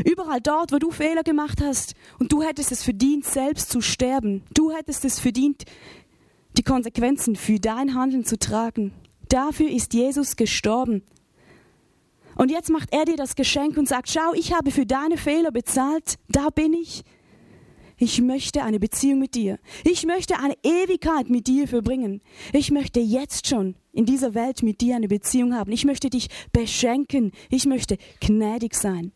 Überall 0.03 0.41
dort, 0.41 0.71
wo 0.71 0.77
du 0.77 0.91
Fehler 0.91 1.23
gemacht 1.23 1.61
hast 1.61 1.93
und 2.19 2.31
du 2.31 2.41
hättest 2.41 2.71
es 2.71 2.83
verdient, 2.83 3.25
selbst 3.25 3.69
zu 3.69 3.81
sterben. 3.81 4.43
Du 4.53 4.71
hättest 4.71 5.05
es 5.05 5.19
verdient, 5.19 5.63
die 6.57 6.63
Konsequenzen 6.63 7.35
für 7.35 7.59
dein 7.59 7.95
Handeln 7.95 8.25
zu 8.25 8.37
tragen. 8.37 8.93
Dafür 9.29 9.69
ist 9.69 9.93
Jesus 9.93 10.35
gestorben. 10.35 11.03
Und 12.35 12.51
jetzt 12.51 12.69
macht 12.69 12.89
er 12.91 13.05
dir 13.05 13.15
das 13.15 13.35
Geschenk 13.35 13.77
und 13.77 13.87
sagt, 13.87 14.09
schau, 14.09 14.33
ich 14.33 14.53
habe 14.53 14.71
für 14.71 14.85
deine 14.85 15.17
Fehler 15.17 15.51
bezahlt, 15.51 16.15
da 16.27 16.49
bin 16.49 16.73
ich. 16.73 17.03
Ich 17.97 18.21
möchte 18.21 18.63
eine 18.63 18.79
Beziehung 18.79 19.19
mit 19.19 19.35
dir. 19.35 19.57
Ich 19.85 20.05
möchte 20.05 20.37
eine 20.37 20.55
Ewigkeit 20.63 21.29
mit 21.29 21.47
dir 21.47 21.65
verbringen. 21.65 22.21
Ich 22.51 22.69
möchte 22.69 22.99
jetzt 22.99 23.47
schon 23.47 23.75
in 23.93 24.05
dieser 24.05 24.33
Welt 24.33 24.63
mit 24.63 24.81
dir 24.81 24.97
eine 24.97 25.07
Beziehung 25.07 25.55
haben. 25.55 25.71
Ich 25.71 25.85
möchte 25.85 26.09
dich 26.09 26.27
beschenken. 26.51 27.31
Ich 27.49 27.65
möchte 27.65 27.97
gnädig 28.19 28.75
sein. 28.75 29.13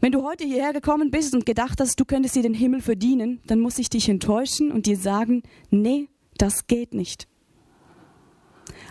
Wenn 0.00 0.12
du 0.12 0.22
heute 0.22 0.44
hierher 0.44 0.72
gekommen 0.72 1.10
bist 1.10 1.34
und 1.34 1.44
gedacht 1.44 1.80
hast, 1.80 1.98
du 1.98 2.04
könntest 2.04 2.36
dir 2.36 2.42
den 2.42 2.54
Himmel 2.54 2.80
verdienen, 2.80 3.40
dann 3.46 3.58
muss 3.58 3.78
ich 3.78 3.90
dich 3.90 4.08
enttäuschen 4.08 4.70
und 4.70 4.86
dir 4.86 4.96
sagen, 4.96 5.42
nee, 5.70 6.08
das 6.36 6.68
geht 6.68 6.94
nicht. 6.94 7.26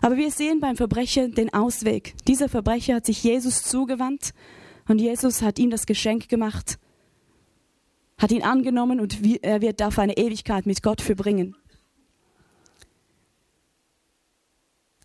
Aber 0.01 0.17
wir 0.17 0.31
sehen 0.31 0.59
beim 0.59 0.75
Verbrecher 0.75 1.29
den 1.29 1.53
Ausweg. 1.53 2.13
Dieser 2.27 2.49
Verbrecher 2.49 2.95
hat 2.95 3.05
sich 3.05 3.23
Jesus 3.23 3.63
zugewandt 3.63 4.33
und 4.87 4.99
Jesus 4.99 5.41
hat 5.41 5.59
ihm 5.59 5.69
das 5.69 5.85
Geschenk 5.85 6.27
gemacht, 6.27 6.77
hat 8.17 8.31
ihn 8.31 8.43
angenommen 8.43 8.99
und 8.99 9.19
er 9.43 9.61
wird 9.61 9.81
auf 9.81 9.99
eine 9.99 10.17
Ewigkeit 10.17 10.65
mit 10.65 10.83
Gott 10.83 11.01
verbringen. 11.01 11.55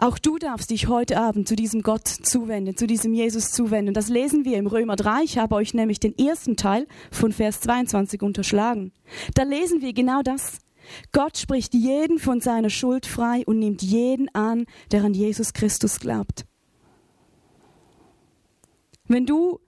Auch 0.03 0.19
du 0.19 0.37
darfst 0.37 0.71
dich 0.71 0.89
heute 0.89 1.17
Abend 1.17 1.47
zu 1.47 1.55
diesem 1.55 1.83
Gott 1.83 2.09
zuwenden, 2.09 2.77
zu 2.77 2.89
diesem 2.89 3.15
Jesus 3.15 3.53
zuwenden. 3.53 3.95
Das 3.95 4.09
lesen 4.09 4.45
wir 4.45 4.59
im 4.59 4.67
Römer 4.67 4.97
3. 4.97 5.23
Ich 5.23 5.39
habe 5.39 5.55
euch 5.55 5.75
nämlich 5.75 6.01
den 6.01 6.19
ersten 6.19 6.57
Teil 6.57 6.89
von 7.13 7.31
Vers 7.31 7.61
22 7.61 8.21
unterschlagen. 8.21 8.91
Da 9.37 9.45
lesen 9.45 9.81
wir 9.81 9.93
genau 9.93 10.23
das. 10.23 10.59
Gott 11.13 11.39
spricht 11.39 11.73
jeden 11.75 12.19
von 12.19 12.41
seiner 12.41 12.69
Schuld 12.69 13.07
frei 13.07 13.45
und 13.47 13.61
nimmt 13.61 13.81
jeden 13.81 14.29
an, 14.35 14.67
der 14.91 15.05
an 15.05 15.15
Jesus 15.15 15.53
Christus 15.53 16.01
glaubt. 16.01 16.47
Wenn 19.07 19.25
du 19.25 19.61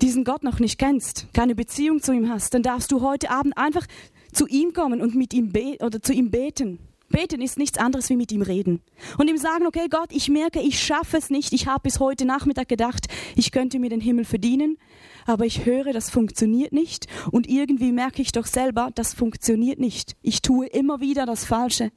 diesen 0.00 0.22
Gott 0.22 0.44
noch 0.44 0.60
nicht 0.60 0.78
kennst, 0.78 1.26
keine 1.34 1.56
Beziehung 1.56 2.00
zu 2.00 2.12
ihm 2.12 2.28
hast, 2.28 2.54
dann 2.54 2.62
darfst 2.62 2.92
du 2.92 3.00
heute 3.00 3.30
Abend 3.30 3.58
einfach 3.58 3.88
zu 4.32 4.46
ihm 4.46 4.72
kommen 4.72 5.00
und 5.00 5.16
mit 5.16 5.34
ihm 5.34 5.52
oder 5.80 6.00
zu 6.00 6.12
ihm 6.12 6.30
beten. 6.30 6.78
Beten 7.08 7.40
ist 7.40 7.58
nichts 7.58 7.78
anderes 7.78 8.10
wie 8.10 8.16
mit 8.16 8.32
ihm 8.32 8.42
reden. 8.42 8.80
Und 9.18 9.28
ihm 9.28 9.36
sagen, 9.36 9.66
okay 9.66 9.86
Gott, 9.88 10.10
ich 10.10 10.28
merke, 10.28 10.60
ich 10.60 10.80
schaffe 10.82 11.16
es 11.16 11.30
nicht. 11.30 11.52
Ich 11.52 11.66
habe 11.66 11.82
bis 11.82 12.00
heute 12.00 12.24
Nachmittag 12.24 12.68
gedacht, 12.68 13.06
ich 13.36 13.52
könnte 13.52 13.78
mir 13.78 13.90
den 13.90 14.00
Himmel 14.00 14.24
verdienen. 14.24 14.76
Aber 15.24 15.44
ich 15.44 15.64
höre, 15.66 15.92
das 15.92 16.10
funktioniert 16.10 16.72
nicht. 16.72 17.06
Und 17.30 17.48
irgendwie 17.48 17.92
merke 17.92 18.22
ich 18.22 18.32
doch 18.32 18.46
selber, 18.46 18.90
das 18.94 19.14
funktioniert 19.14 19.78
nicht. 19.78 20.16
Ich 20.22 20.42
tue 20.42 20.66
immer 20.66 21.00
wieder 21.00 21.26
das 21.26 21.44
Falsche. 21.44 21.90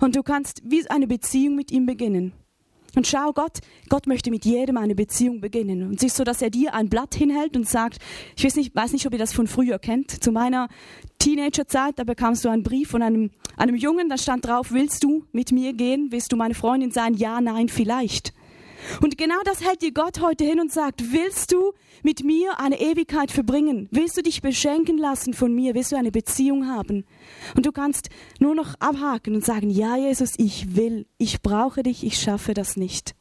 Und 0.00 0.16
du 0.16 0.22
kannst 0.22 0.62
wie 0.64 0.88
eine 0.88 1.06
Beziehung 1.06 1.56
mit 1.56 1.70
ihm 1.70 1.86
beginnen. 1.86 2.32
Und 2.94 3.06
schau, 3.06 3.32
Gott, 3.32 3.58
Gott 3.88 4.06
möchte 4.06 4.30
mit 4.30 4.44
jedem 4.44 4.76
eine 4.76 4.94
Beziehung 4.94 5.40
beginnen. 5.40 5.82
Und 5.82 5.96
es 5.96 6.02
ist 6.02 6.16
so, 6.16 6.24
dass 6.24 6.42
er 6.42 6.50
dir 6.50 6.74
ein 6.74 6.88
Blatt 6.88 7.14
hinhält 7.14 7.56
und 7.56 7.68
sagt, 7.68 7.98
ich 8.36 8.44
weiß 8.44 8.56
nicht, 8.56 8.74
weiß 8.74 8.92
nicht, 8.92 9.06
ob 9.06 9.12
ihr 9.12 9.18
das 9.18 9.32
von 9.32 9.46
früher 9.46 9.78
kennt. 9.78 10.10
Zu 10.22 10.30
meiner 10.30 10.68
Teenagerzeit, 11.18 11.98
da 11.98 12.04
bekamst 12.04 12.44
du 12.44 12.50
einen 12.50 12.62
Brief 12.62 12.90
von 12.90 13.02
einem, 13.02 13.30
einem 13.56 13.76
Jungen, 13.76 14.08
da 14.08 14.18
stand 14.18 14.46
drauf, 14.46 14.72
willst 14.72 15.04
du 15.04 15.24
mit 15.32 15.52
mir 15.52 15.72
gehen? 15.72 16.08
Willst 16.10 16.32
du 16.32 16.36
meine 16.36 16.54
Freundin 16.54 16.90
sein? 16.90 17.14
Ja, 17.14 17.40
nein, 17.40 17.68
vielleicht. 17.68 18.34
Und 19.00 19.18
genau 19.18 19.40
das 19.44 19.64
hält 19.64 19.82
dir 19.82 19.92
Gott 19.92 20.20
heute 20.20 20.44
hin 20.44 20.60
und 20.60 20.72
sagt, 20.72 21.12
willst 21.12 21.52
du 21.52 21.72
mit 22.02 22.24
mir 22.24 22.58
eine 22.58 22.80
Ewigkeit 22.80 23.30
verbringen? 23.30 23.88
Willst 23.90 24.16
du 24.16 24.22
dich 24.22 24.42
beschenken 24.42 24.98
lassen 24.98 25.34
von 25.34 25.54
mir? 25.54 25.74
Willst 25.74 25.92
du 25.92 25.96
eine 25.96 26.10
Beziehung 26.10 26.68
haben? 26.68 27.04
Und 27.56 27.66
du 27.66 27.72
kannst 27.72 28.08
nur 28.40 28.54
noch 28.54 28.74
abhaken 28.80 29.34
und 29.34 29.44
sagen, 29.44 29.70
ja 29.70 29.96
Jesus, 29.96 30.34
ich 30.36 30.76
will, 30.76 31.06
ich 31.18 31.42
brauche 31.42 31.82
dich, 31.82 32.04
ich 32.04 32.18
schaffe 32.18 32.54
das 32.54 32.76
nicht. 32.76 33.14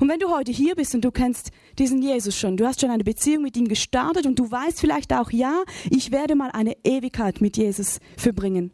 Und 0.00 0.08
wenn 0.08 0.18
du 0.18 0.30
heute 0.30 0.52
hier 0.52 0.74
bist 0.74 0.94
und 0.94 1.04
du 1.04 1.10
kennst 1.10 1.50
diesen 1.78 2.02
Jesus 2.02 2.36
schon, 2.36 2.56
du 2.56 2.66
hast 2.66 2.80
schon 2.80 2.90
eine 2.90 3.04
Beziehung 3.04 3.42
mit 3.42 3.56
ihm 3.56 3.68
gestartet 3.68 4.26
und 4.26 4.38
du 4.38 4.50
weißt 4.50 4.80
vielleicht 4.80 5.12
auch, 5.12 5.30
ja, 5.30 5.62
ich 5.90 6.12
werde 6.12 6.34
mal 6.34 6.50
eine 6.50 6.76
Ewigkeit 6.84 7.40
mit 7.40 7.56
Jesus 7.56 7.98
verbringen, 8.16 8.72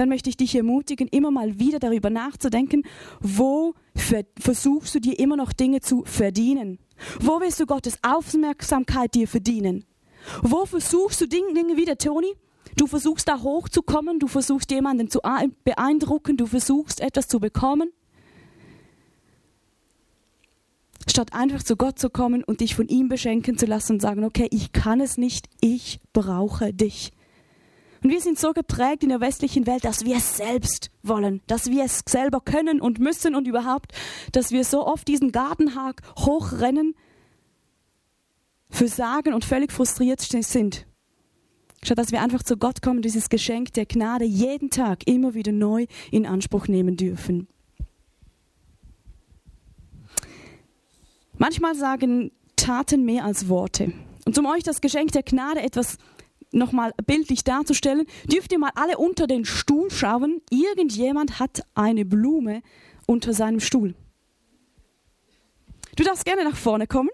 dann 0.00 0.08
möchte 0.08 0.30
ich 0.30 0.38
dich 0.38 0.54
ermutigen, 0.54 1.08
immer 1.08 1.30
mal 1.30 1.58
wieder 1.58 1.78
darüber 1.78 2.08
nachzudenken, 2.08 2.84
wo 3.20 3.74
versuchst 3.94 4.94
du 4.94 4.98
dir 4.98 5.18
immer 5.18 5.36
noch 5.36 5.52
Dinge 5.52 5.80
zu 5.80 6.04
verdienen? 6.06 6.78
Wo 7.20 7.38
willst 7.38 7.60
du 7.60 7.66
Gottes 7.66 7.98
Aufmerksamkeit 8.00 9.14
dir 9.14 9.28
verdienen? 9.28 9.84
Wo 10.40 10.64
versuchst 10.64 11.20
du 11.20 11.26
Dinge 11.26 11.76
wie 11.76 11.84
der 11.84 11.98
Toni? 11.98 12.32
Du 12.76 12.86
versuchst 12.86 13.28
da 13.28 13.42
hochzukommen, 13.42 14.18
du 14.18 14.26
versuchst 14.26 14.70
jemanden 14.70 15.10
zu 15.10 15.20
beeindrucken, 15.64 16.38
du 16.38 16.46
versuchst 16.46 17.02
etwas 17.02 17.28
zu 17.28 17.38
bekommen. 17.38 17.90
Statt 21.06 21.34
einfach 21.34 21.62
zu 21.62 21.76
Gott 21.76 21.98
zu 21.98 22.08
kommen 22.08 22.42
und 22.42 22.60
dich 22.60 22.74
von 22.74 22.88
ihm 22.88 23.10
beschenken 23.10 23.58
zu 23.58 23.66
lassen 23.66 23.94
und 23.94 24.00
sagen, 24.00 24.24
okay, 24.24 24.48
ich 24.50 24.72
kann 24.72 25.02
es 25.02 25.18
nicht, 25.18 25.50
ich 25.60 26.00
brauche 26.14 26.72
dich. 26.72 27.12
Und 28.02 28.10
wir 28.10 28.20
sind 28.20 28.38
so 28.38 28.52
geprägt 28.52 29.02
in 29.02 29.10
der 29.10 29.20
westlichen 29.20 29.66
Welt, 29.66 29.84
dass 29.84 30.04
wir 30.04 30.16
es 30.16 30.36
selbst 30.36 30.90
wollen, 31.02 31.42
dass 31.46 31.70
wir 31.70 31.84
es 31.84 32.02
selber 32.08 32.40
können 32.40 32.80
und 32.80 32.98
müssen 32.98 33.34
und 33.34 33.46
überhaupt, 33.46 33.92
dass 34.32 34.52
wir 34.52 34.64
so 34.64 34.86
oft 34.86 35.06
diesen 35.06 35.32
Gartenhag 35.32 36.00
hochrennen, 36.18 36.94
versagen 38.70 39.34
und 39.34 39.44
völlig 39.44 39.72
frustriert 39.72 40.20
sind. 40.20 40.86
Statt 41.82 41.98
dass 41.98 42.12
wir 42.12 42.22
einfach 42.22 42.42
zu 42.42 42.56
Gott 42.56 42.82
kommen, 42.82 43.02
dieses 43.02 43.28
Geschenk 43.28 43.72
der 43.72 43.86
Gnade 43.86 44.24
jeden 44.24 44.70
Tag 44.70 45.06
immer 45.06 45.34
wieder 45.34 45.52
neu 45.52 45.86
in 46.10 46.26
Anspruch 46.26 46.68
nehmen 46.68 46.96
dürfen. 46.96 47.48
Manchmal 51.36 51.74
sagen 51.74 52.32
Taten 52.56 53.04
mehr 53.04 53.24
als 53.24 53.48
Worte. 53.48 53.92
Und 54.26 54.38
um 54.38 54.44
euch 54.44 54.62
das 54.62 54.82
Geschenk 54.82 55.12
der 55.12 55.22
Gnade 55.22 55.62
etwas 55.62 55.96
nochmal 56.52 56.92
bildlich 57.06 57.44
darzustellen, 57.44 58.06
dürft 58.24 58.52
ihr 58.52 58.58
mal 58.58 58.72
alle 58.74 58.98
unter 58.98 59.26
den 59.26 59.44
Stuhl 59.44 59.90
schauen. 59.90 60.40
Irgendjemand 60.50 61.38
hat 61.38 61.62
eine 61.74 62.04
Blume 62.04 62.62
unter 63.06 63.32
seinem 63.32 63.60
Stuhl. 63.60 63.94
Du 65.96 66.04
darfst 66.04 66.24
gerne 66.24 66.44
nach 66.44 66.56
vorne 66.56 66.86
kommen. 66.86 67.10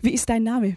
Wie 0.00 0.12
ist 0.12 0.28
dein 0.28 0.42
Name? 0.42 0.76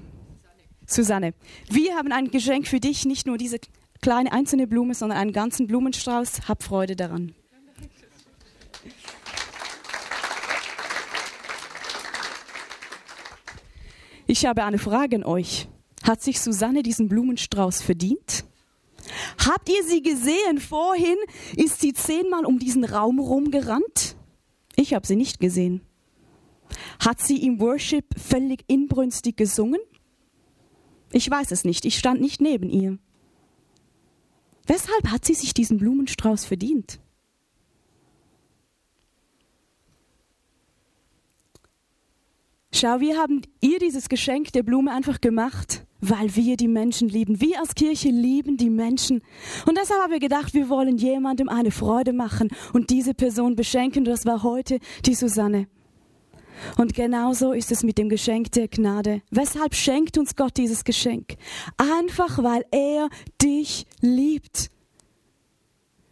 Susanne. 0.86 1.34
Wir 1.70 1.96
haben 1.96 2.14
ein 2.14 2.32
Geschenk 2.32 2.66
für 2.66 2.80
dich, 2.80 3.04
nicht 3.04 3.28
nur 3.28 3.38
diese 3.38 3.58
kleine 4.02 4.32
einzelne 4.32 4.68
Blume, 4.68 4.94
sondern 4.94 5.18
einen 5.18 5.34
ganzen 5.34 5.68
Blumenstrauß. 5.68 6.48
Hab 6.48 6.64
Freude 6.64 6.96
daran. 6.96 7.36
Ich 14.28 14.46
habe 14.46 14.66
eine 14.66 14.78
Frage 14.78 15.16
an 15.16 15.24
euch. 15.24 15.70
Hat 16.04 16.22
sich 16.22 16.42
Susanne 16.42 16.84
diesen 16.84 17.08
Blumenstrauß 17.08 17.82
verdient? 17.82 18.44
Habt 19.38 19.70
ihr 19.70 19.84
sie 19.86 20.02
gesehen? 20.02 20.60
Vorhin 20.60 21.16
ist 21.56 21.80
sie 21.80 21.94
zehnmal 21.94 22.46
um 22.46 22.60
diesen 22.60 22.84
Raum 22.84 23.20
rumgerannt. 23.20 24.18
Ich 24.76 24.94
habe 24.94 25.08
sie 25.08 25.16
nicht 25.16 25.40
gesehen. 25.40 25.82
Hat 27.00 27.22
sie 27.22 27.42
im 27.46 27.62
Worship 27.62 28.06
völlig 28.20 28.66
inbrünstig 28.68 29.38
gesungen? 29.38 29.80
Ich 31.14 31.30
weiß 31.32 31.52
es 31.52 31.64
nicht. 31.64 31.86
Ich 31.86 31.98
stand 31.98 32.20
nicht 32.20 32.42
neben 32.42 32.70
ihr. 32.70 32.98
Weshalb 34.66 35.08
hat 35.08 35.24
sie 35.24 35.36
sich 35.36 35.54
diesen 35.54 35.78
Blumenstrauß 35.78 36.44
verdient? 36.44 37.00
Schau, 42.80 43.00
wir 43.00 43.18
haben 43.18 43.42
ihr 43.60 43.80
dieses 43.80 44.08
Geschenk 44.08 44.52
der 44.52 44.62
Blume 44.62 44.92
einfach 44.92 45.20
gemacht, 45.20 45.84
weil 46.00 46.36
wir 46.36 46.58
die 46.58 46.68
Menschen 46.68 47.10
lieben. 47.10 47.42
Wir 47.42 47.60
als 47.60 47.74
Kirche 47.74 48.10
lieben 48.10 48.56
die 48.56 48.70
Menschen. 48.70 49.24
Und 49.66 49.80
deshalb 49.80 50.00
haben 50.00 50.12
wir 50.12 50.20
gedacht, 50.20 50.54
wir 50.54 50.70
wollen 50.70 50.96
jemandem 50.96 51.50
eine 51.50 51.72
Freude 51.72 52.13
machen 52.13 52.50
und 52.74 52.92
diese 52.92 53.16
Person 53.16 53.56
beschenken. 53.56 54.02
Und 54.02 54.10
das 54.10 54.28
war 54.28 54.44
heute 54.44 54.78
die 55.08 55.16
Susanne. 55.16 55.66
Und 56.78 56.94
genauso 56.94 57.52
ist 57.52 57.72
es 57.72 57.82
mit 57.82 57.98
dem 57.98 58.10
Geschenk 58.10 58.52
der 58.52 58.68
Gnade. 58.68 59.24
Weshalb 59.32 59.74
schenkt 59.74 60.20
uns 60.20 60.36
Gott 60.36 60.56
dieses 60.56 60.84
Geschenk? 60.84 61.34
Einfach 61.78 62.44
weil 62.44 62.63
er 62.70 63.10
dich 63.42 63.88
liebt. 64.02 64.70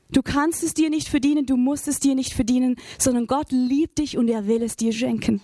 Du 0.10 0.24
kannst 0.24 0.64
es 0.64 0.74
dir 0.74 0.90
nicht 0.90 1.10
verdienen, 1.10 1.46
du 1.46 1.58
musst 1.58 1.88
es 1.88 2.00
dir 2.00 2.16
nicht 2.16 2.34
verdienen, 2.34 2.78
sondern 2.98 3.28
Gott 3.28 3.52
liebt 3.52 4.00
dich 4.00 4.18
und 4.18 4.30
er 4.30 4.48
will 4.48 4.64
es 4.64 4.76
dir 4.76 4.94
schenken. 4.94 5.42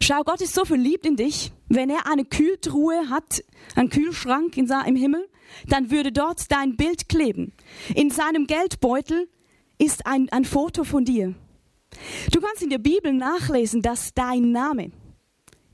Schau, 0.00 0.22
Gott 0.22 0.40
ist 0.40 0.54
so 0.54 0.64
verliebt 0.64 1.06
in 1.06 1.16
dich. 1.16 1.52
Wenn 1.68 1.90
er 1.90 2.06
eine 2.06 2.24
Kühltruhe 2.24 3.08
hat, 3.08 3.42
einen 3.74 3.90
Kühlschrank 3.90 4.56
im 4.56 4.96
Himmel, 4.96 5.28
dann 5.68 5.90
würde 5.90 6.12
dort 6.12 6.50
dein 6.50 6.76
Bild 6.76 7.08
kleben. 7.08 7.52
In 7.94 8.10
seinem 8.10 8.46
Geldbeutel 8.46 9.28
ist 9.78 10.06
ein, 10.06 10.28
ein 10.30 10.44
Foto 10.44 10.84
von 10.84 11.04
dir. 11.04 11.34
Du 12.30 12.40
kannst 12.40 12.62
in 12.62 12.70
der 12.70 12.78
Bibel 12.78 13.12
nachlesen, 13.12 13.82
dass 13.82 14.14
dein 14.14 14.50
Name 14.52 14.92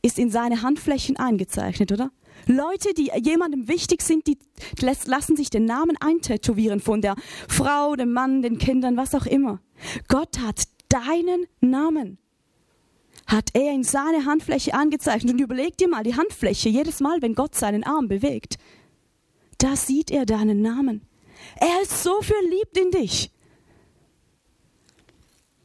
ist 0.03 0.19
in 0.19 0.31
seine 0.31 0.63
Handflächen 0.63 1.17
eingezeichnet, 1.17 1.93
oder? 1.93 2.11
Leute, 2.47 2.95
die 2.95 3.11
jemandem 3.23 3.69
wichtig 3.69 4.01
sind, 4.03 4.27
die 4.27 4.39
lassen 4.81 5.37
sich 5.37 5.51
den 5.51 5.65
Namen 5.65 5.97
eintätowieren 6.01 6.81
von 6.81 7.03
der 7.03 7.17
Frau, 7.49 7.97
dem 7.97 8.13
Mann, 8.13 8.43
den 8.43 8.59
Kindern, 8.59 8.97
was 8.97 9.15
auch 9.15 9.27
immer. 9.27 9.61
Gott 10.07 10.39
hat 10.39 10.63
deinen 10.89 11.47
Namen 11.61 12.19
hat 13.29 13.51
er 13.53 13.73
in 13.73 13.85
seine 13.85 14.25
Handfläche 14.25 14.75
angezeichnet. 14.75 15.35
Und 15.35 15.41
überleg 15.41 15.77
dir 15.77 15.89
mal 15.89 16.03
die 16.03 16.17
Handfläche, 16.17 16.69
jedes 16.69 17.01
Mal, 17.01 17.23
wenn 17.23 17.35
Gott 17.35 17.55
seinen 17.55 17.85
Arm 17.85 18.09
bewegt, 18.09 18.57
da 19.59 19.77
sieht 19.77 20.11
er 20.11 20.25
deinen 20.27 20.63
Namen. 20.63 21.03
Er 21.57 21.83
ist 21.83 22.03
so 22.03 22.21
verliebt 22.23 22.77
in 22.77 22.91
dich. 22.91 23.31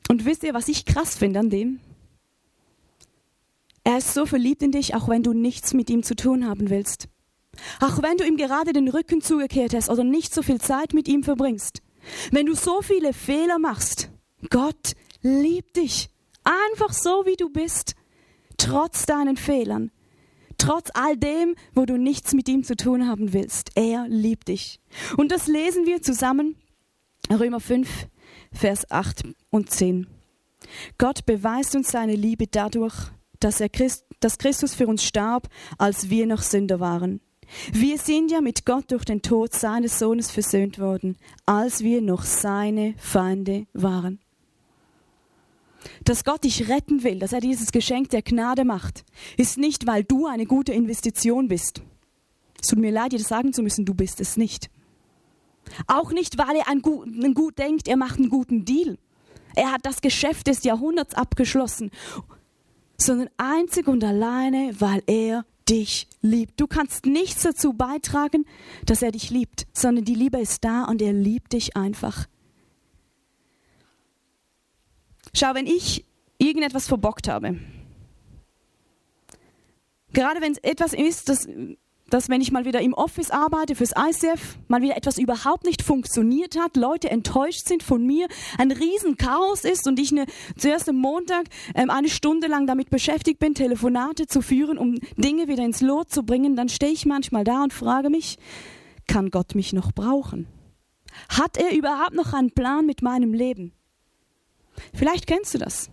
Und 0.10 0.26
wisst 0.26 0.44
ihr, 0.44 0.54
was 0.54 0.68
ich 0.68 0.86
krass 0.86 1.16
finde 1.16 1.40
an 1.40 1.50
dem? 1.50 1.80
Er 3.84 3.98
ist 3.98 4.14
so 4.14 4.26
verliebt 4.26 4.62
in 4.62 4.72
dich, 4.72 4.96
auch 4.96 5.08
wenn 5.08 5.24
du 5.24 5.34
nichts 5.34 5.74
mit 5.74 5.90
ihm 5.90 6.04
zu 6.04 6.16
tun 6.16 6.48
haben 6.48 6.70
willst. 6.70 7.08
Auch 7.80 8.02
wenn 8.02 8.18
du 8.18 8.26
ihm 8.26 8.38
gerade 8.38 8.74
den 8.74 8.88
Rücken 8.88 9.22
zugekehrt 9.22 9.74
hast 9.74 9.90
oder 9.90 10.04
nicht 10.04 10.34
so 10.34 10.42
viel 10.42 10.60
Zeit 10.60 10.94
mit 10.94 11.08
ihm 11.08 11.24
verbringst. 11.24 11.82
Wenn 12.32 12.46
du 12.46 12.56
so 12.56 12.82
viele 12.82 13.14
Fehler 13.14 13.60
machst. 13.60 14.10
Gott 14.50 14.94
liebt 15.22 15.78
dich. 15.78 16.13
Einfach 16.44 16.94
so, 16.94 17.26
wie 17.26 17.36
du 17.36 17.50
bist, 17.50 17.96
trotz 18.58 19.06
deinen 19.06 19.38
Fehlern, 19.38 19.92
trotz 20.58 20.90
all 20.94 21.18
dem, 21.18 21.56
wo 21.74 21.86
du 21.86 21.98
nichts 21.98 22.34
mit 22.34 22.50
ihm 22.50 22.64
zu 22.64 22.76
tun 22.76 23.08
haben 23.08 23.34
willst. 23.34 23.72
Er 23.76 24.08
liebt 24.08 24.48
dich. 24.48 24.80
Und 25.18 25.32
das 25.32 25.48
lesen 25.48 25.86
wir 25.86 26.02
zusammen, 26.02 26.56
Römer 27.30 27.60
5, 27.60 28.08
Vers 28.52 28.90
8 28.92 29.24
und 29.50 29.70
10. 29.70 30.08
Gott 30.98 31.26
beweist 31.26 31.76
uns 31.76 31.92
seine 31.92 32.16
Liebe 32.16 32.48
dadurch, 32.48 32.96
dass, 33.40 33.60
er 33.60 33.70
Christ, 33.70 34.06
dass 34.20 34.38
Christus 34.38 34.74
für 34.74 34.88
uns 34.88 35.04
starb, 35.04 35.50
als 35.78 36.10
wir 36.10 36.26
noch 36.28 36.42
Sünder 36.42 36.80
waren. 36.80 37.22
Wir 37.72 37.98
sind 37.98 38.32
ja 38.32 38.42
mit 38.42 38.66
Gott 38.66 38.92
durch 38.92 39.06
den 39.06 39.22
Tod 39.22 39.54
seines 39.54 40.00
Sohnes 40.00 40.32
versöhnt 40.32 40.80
worden, 40.80 41.18
als 41.46 41.84
wir 41.84 42.02
noch 42.02 42.24
seine 42.24 42.96
Feinde 42.98 43.68
waren 43.74 44.23
dass 46.04 46.24
Gott 46.24 46.44
dich 46.44 46.70
retten 46.70 47.04
will, 47.04 47.20
dass 47.20 47.34
er 47.34 47.42
dieses 47.42 47.72
Geschenk 47.72 48.10
der 48.10 48.22
Gnade 48.22 48.66
macht, 48.66 49.04
ist 49.38 49.58
nicht, 49.58 49.88
weil 49.88 50.04
du 50.04 50.28
eine 50.28 50.46
gute 50.46 50.74
Investition 50.74 51.48
bist. 51.48 51.82
Es 52.62 52.68
tut 52.68 52.80
mir 52.80 52.92
leid, 52.92 53.12
dir 53.12 53.20
das 53.20 53.28
sagen 53.28 53.54
zu 53.54 53.62
müssen, 53.62 53.86
du 53.86 53.94
bist 53.94 54.22
es 54.22 54.38
nicht. 54.38 54.70
Auch 55.88 56.12
nicht, 56.12 56.38
weil 56.38 56.56
er 56.58 56.70
an 56.70 56.82
gut, 56.82 57.08
gut 57.36 57.58
denkt, 57.58 57.88
er 57.88 57.98
macht 57.98 58.20
einen 58.20 58.30
guten 58.30 58.66
Deal. 58.66 58.98
Er 59.56 59.72
hat 59.72 59.86
das 59.86 60.02
Geschäft 60.02 60.48
des 60.48 60.64
Jahrhunderts 60.64 61.14
abgeschlossen, 61.14 61.92
sondern 62.98 63.30
einzig 63.38 63.88
und 63.88 64.04
alleine, 64.04 64.76
weil 64.80 65.04
er 65.08 65.46
dich 65.70 66.08
liebt. 66.22 66.60
Du 66.60 66.68
kannst 66.68 67.06
nichts 67.06 67.44
dazu 67.44 67.74
beitragen, 67.74 68.46
dass 68.86 69.02
er 69.02 69.12
dich 69.12 69.30
liebt, 69.30 69.66
sondern 69.74 70.06
die 70.06 70.16
Liebe 70.16 70.40
ist 70.40 70.64
da 70.64 70.86
und 70.86 71.02
er 71.02 71.14
liebt 71.14 71.54
dich 71.54 71.76
einfach. 71.78 72.28
Schau, 75.36 75.54
wenn 75.56 75.68
ich 75.68 76.06
irgendetwas 76.38 76.88
verbockt 76.88 77.28
habe, 77.28 77.58
gerade 80.14 80.42
wenn 80.42 80.52
es 80.52 80.60
etwas 80.60 80.94
ist, 80.94 81.30
das, 81.30 81.48
dass 82.14 82.30
wenn 82.30 82.42
ich 82.42 82.52
mal 82.52 82.66
wieder 82.66 82.82
im 82.82 82.94
Office 82.94 83.32
arbeite 83.32 83.74
fürs 83.76 83.94
ICF, 83.98 84.60
mal 84.68 84.84
wieder 84.84 84.96
etwas 84.96 85.18
überhaupt 85.18 85.66
nicht 85.66 85.82
funktioniert 85.82 86.60
hat, 86.60 86.78
Leute 86.78 87.10
enttäuscht 87.10 87.68
sind 87.68 87.82
von 87.82 88.06
mir, 88.06 88.28
ein 88.60 88.72
Riesenchaos 88.72 89.64
ist 89.64 89.88
und 89.88 90.00
ich 90.00 90.12
eine, 90.12 90.28
zuerst 90.56 90.88
am 90.88 90.98
Montag 90.98 91.46
ähm, 91.74 91.90
eine 91.90 92.10
Stunde 92.10 92.46
lang 92.46 92.68
damit 92.68 92.92
beschäftigt 92.92 93.40
bin, 93.40 93.56
Telefonate 93.56 94.28
zu 94.28 94.42
führen, 94.44 94.78
um 94.78 95.00
Dinge 95.18 95.48
wieder 95.48 95.66
ins 95.66 95.82
Lot 95.82 96.12
zu 96.12 96.24
bringen, 96.24 96.56
dann 96.56 96.70
stehe 96.70 96.92
ich 96.92 97.08
manchmal 97.08 97.44
da 97.44 97.64
und 97.64 97.74
frage 97.74 98.12
mich, 98.12 98.38
kann 99.08 99.32
Gott 99.32 99.56
mich 99.56 99.74
noch 99.74 99.92
brauchen? 99.92 100.48
Hat 101.30 101.58
er 101.58 101.76
überhaupt 101.76 102.14
noch 102.14 102.34
einen 102.34 102.52
Plan 102.52 102.86
mit 102.86 103.02
meinem 103.02 103.34
Leben? 103.34 103.74
Vielleicht 104.94 105.28
kennst 105.28 105.54
du 105.54 105.58
das. 105.58 105.90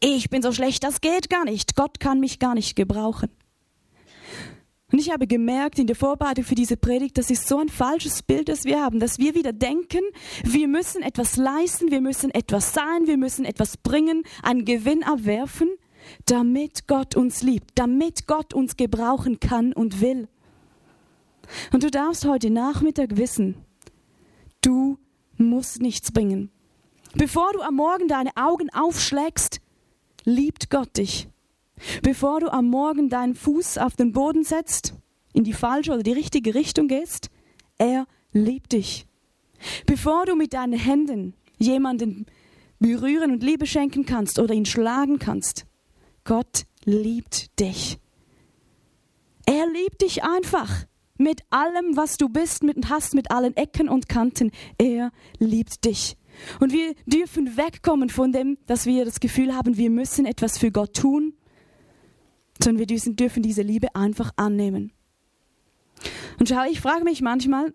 Ich 0.00 0.30
bin 0.30 0.42
so 0.42 0.52
schlecht, 0.52 0.82
das 0.82 1.00
geht 1.00 1.28
gar 1.28 1.44
nicht. 1.44 1.76
Gott 1.76 2.00
kann 2.00 2.20
mich 2.20 2.38
gar 2.38 2.54
nicht 2.54 2.74
gebrauchen. 2.74 3.28
Und 4.92 4.98
ich 4.98 5.10
habe 5.12 5.26
gemerkt 5.26 5.78
in 5.78 5.86
der 5.86 5.94
Vorbereitung 5.94 6.44
für 6.44 6.54
diese 6.54 6.76
Predigt, 6.76 7.16
das 7.16 7.30
ist 7.30 7.46
so 7.46 7.58
ein 7.58 7.68
falsches 7.68 8.22
Bild, 8.22 8.48
das 8.48 8.64
wir 8.64 8.80
haben, 8.80 8.98
dass 8.98 9.18
wir 9.18 9.34
wieder 9.34 9.52
denken, 9.52 10.00
wir 10.42 10.66
müssen 10.66 11.02
etwas 11.02 11.36
leisten, 11.36 11.90
wir 11.90 12.00
müssen 12.00 12.30
etwas 12.30 12.74
sein, 12.74 13.06
wir 13.06 13.16
müssen 13.16 13.44
etwas 13.44 13.76
bringen, 13.76 14.24
einen 14.42 14.64
Gewinn 14.64 15.04
abwerfen, 15.04 15.68
damit 16.26 16.88
Gott 16.88 17.14
uns 17.14 17.42
liebt, 17.42 17.70
damit 17.76 18.26
Gott 18.26 18.52
uns 18.52 18.76
gebrauchen 18.76 19.38
kann 19.38 19.72
und 19.72 20.00
will. 20.00 20.28
Und 21.72 21.82
du 21.84 21.90
darfst 21.90 22.26
heute 22.26 22.50
Nachmittag 22.50 23.16
wissen, 23.16 23.54
du 24.60 24.98
musst 25.36 25.80
nichts 25.80 26.10
bringen. 26.10 26.50
Bevor 27.14 27.52
du 27.52 27.60
am 27.60 27.74
Morgen 27.74 28.08
deine 28.08 28.30
Augen 28.36 28.70
aufschlägst, 28.72 29.60
liebt 30.24 30.70
Gott 30.70 30.96
dich. 30.96 31.28
Bevor 32.02 32.40
du 32.40 32.52
am 32.52 32.68
Morgen 32.68 33.08
deinen 33.08 33.34
Fuß 33.34 33.78
auf 33.78 33.96
den 33.96 34.12
Boden 34.12 34.44
setzt, 34.44 34.94
in 35.32 35.44
die 35.44 35.52
falsche 35.52 35.92
oder 35.92 36.02
die 36.02 36.12
richtige 36.12 36.54
Richtung 36.54 36.88
gehst, 36.88 37.30
er 37.78 38.06
liebt 38.32 38.72
dich. 38.72 39.06
Bevor 39.86 40.26
du 40.26 40.36
mit 40.36 40.52
deinen 40.52 40.78
Händen 40.78 41.34
jemanden 41.58 42.26
berühren 42.78 43.32
und 43.32 43.42
Liebe 43.42 43.66
schenken 43.66 44.06
kannst 44.06 44.38
oder 44.38 44.54
ihn 44.54 44.66
schlagen 44.66 45.18
kannst, 45.18 45.66
Gott 46.24 46.64
liebt 46.84 47.58
dich. 47.58 47.98
Er 49.46 49.66
liebt 49.66 50.02
dich 50.02 50.22
einfach 50.22 50.86
mit 51.18 51.42
allem, 51.50 51.96
was 51.96 52.16
du 52.16 52.28
bist 52.28 52.62
mit 52.62 52.88
hast, 52.88 53.14
mit 53.14 53.30
allen 53.30 53.56
Ecken 53.56 53.88
und 53.88 54.08
Kanten. 54.08 54.52
Er 54.78 55.10
liebt 55.38 55.84
dich. 55.84 56.16
Und 56.58 56.72
wir 56.72 56.94
dürfen 57.06 57.56
wegkommen 57.56 58.08
von 58.08 58.32
dem, 58.32 58.58
dass 58.66 58.86
wir 58.86 59.04
das 59.04 59.20
Gefühl 59.20 59.54
haben, 59.54 59.76
wir 59.76 59.90
müssen 59.90 60.26
etwas 60.26 60.58
für 60.58 60.70
Gott 60.70 60.94
tun, 60.94 61.34
sondern 62.62 62.88
wir 62.88 63.14
dürfen, 63.14 63.42
diese 63.42 63.62
Liebe 63.62 63.94
einfach 63.94 64.32
annehmen. 64.36 64.92
Und 66.38 66.48
schau, 66.48 66.64
ich 66.70 66.80
frage 66.80 67.04
mich 67.04 67.20
manchmal, 67.20 67.72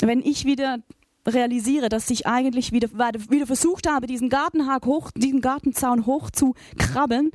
wenn 0.00 0.20
ich 0.20 0.44
wieder 0.44 0.78
realisiere, 1.26 1.88
dass 1.88 2.10
ich 2.10 2.26
eigentlich 2.26 2.72
wieder, 2.72 2.90
wieder 2.90 3.46
versucht 3.46 3.88
habe, 3.88 4.06
diesen 4.06 4.28
Gartenhag 4.28 4.84
hoch, 4.84 5.10
diesen 5.12 5.40
Gartenzaun 5.40 6.06
hoch 6.06 6.30
zu 6.30 6.54
krabbeln, 6.78 7.30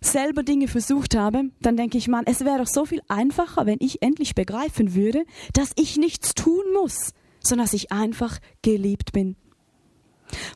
selber 0.00 0.42
Dinge 0.42 0.68
versucht 0.68 1.16
habe, 1.16 1.50
dann 1.60 1.76
denke 1.76 1.98
ich, 1.98 2.08
man, 2.08 2.24
es 2.26 2.44
wäre 2.44 2.58
doch 2.58 2.66
so 2.66 2.84
viel 2.84 3.00
einfacher, 3.08 3.66
wenn 3.66 3.78
ich 3.80 4.02
endlich 4.02 4.34
begreifen 4.34 4.94
würde, 4.94 5.24
dass 5.54 5.72
ich 5.76 5.96
nichts 5.96 6.34
tun 6.34 6.62
muss, 6.74 7.12
sondern 7.40 7.64
dass 7.64 7.72
ich 7.72 7.90
einfach 7.90 8.38
geliebt 8.62 9.12
bin. 9.12 9.36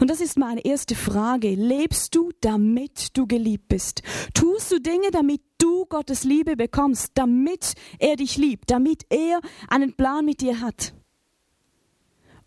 Und 0.01 0.11
das 0.11 0.21
ist 0.21 0.39
meine 0.39 0.65
erste 0.65 0.95
Frage. 0.95 1.55
Lebst 1.55 2.15
du, 2.15 2.31
damit 2.41 3.17
du 3.17 3.27
geliebt 3.27 3.69
bist? 3.69 4.03
Tust 4.35 4.71
du 4.73 4.81
Dinge, 4.81 5.11
damit 5.11 5.43
du 5.59 5.87
Gottes 5.87 6.25
Liebe 6.25 6.57
bekommst, 6.57 7.13
damit 7.15 7.75
er 7.99 8.17
dich 8.17 8.37
liebt, 8.37 8.71
damit 8.71 9.07
er 9.11 9.41
einen 9.69 9.95
Plan 9.95 10.25
mit 10.25 10.41
dir 10.41 10.61
hat? 10.61 10.95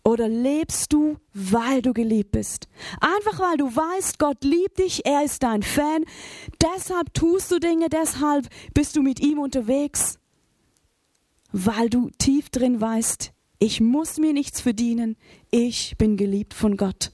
Oder 0.04 0.28
lebst 0.28 0.92
du, 0.92 1.16
weil 1.32 1.80
du 1.80 1.92
geliebt 1.92 2.32
bist? 2.32 2.68
Einfach 3.00 3.38
weil 3.38 3.56
du 3.56 3.66
weißt, 3.66 4.18
Gott 4.18 4.42
liebt 4.42 4.78
dich, 4.78 5.06
er 5.06 5.24
ist 5.24 5.44
dein 5.44 5.62
Fan. 5.62 6.04
Deshalb 6.60 7.14
tust 7.14 7.52
du 7.52 7.60
Dinge, 7.60 7.88
deshalb 7.88 8.48
bist 8.74 8.96
du 8.96 9.02
mit 9.02 9.20
ihm 9.20 9.38
unterwegs. 9.38 10.18
Weil 11.52 11.88
du 11.88 12.10
tief 12.18 12.50
drin 12.50 12.80
weißt, 12.80 13.32
ich 13.60 13.80
muss 13.80 14.18
mir 14.18 14.32
nichts 14.32 14.60
verdienen, 14.60 15.16
ich 15.52 15.94
bin 15.98 16.16
geliebt 16.16 16.52
von 16.52 16.76
Gott. 16.76 17.12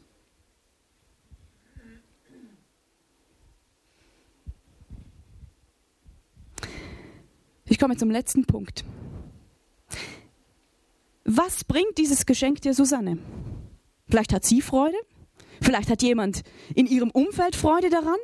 Ich 7.68 7.78
komme 7.78 7.96
zum 7.96 8.10
letzten 8.10 8.44
Punkt. 8.44 8.84
Was 11.24 11.64
bringt 11.64 11.98
dieses 11.98 12.24
Geschenk 12.24 12.62
der 12.62 12.72
Susanne? 12.72 13.18
Vielleicht 14.08 14.32
hat 14.32 14.44
sie 14.44 14.62
Freude, 14.62 14.96
vielleicht 15.60 15.90
hat 15.90 16.02
jemand 16.02 16.42
in 16.74 16.86
ihrem 16.86 17.10
Umfeld 17.10 17.54
Freude 17.54 17.90
daran. 17.90 18.16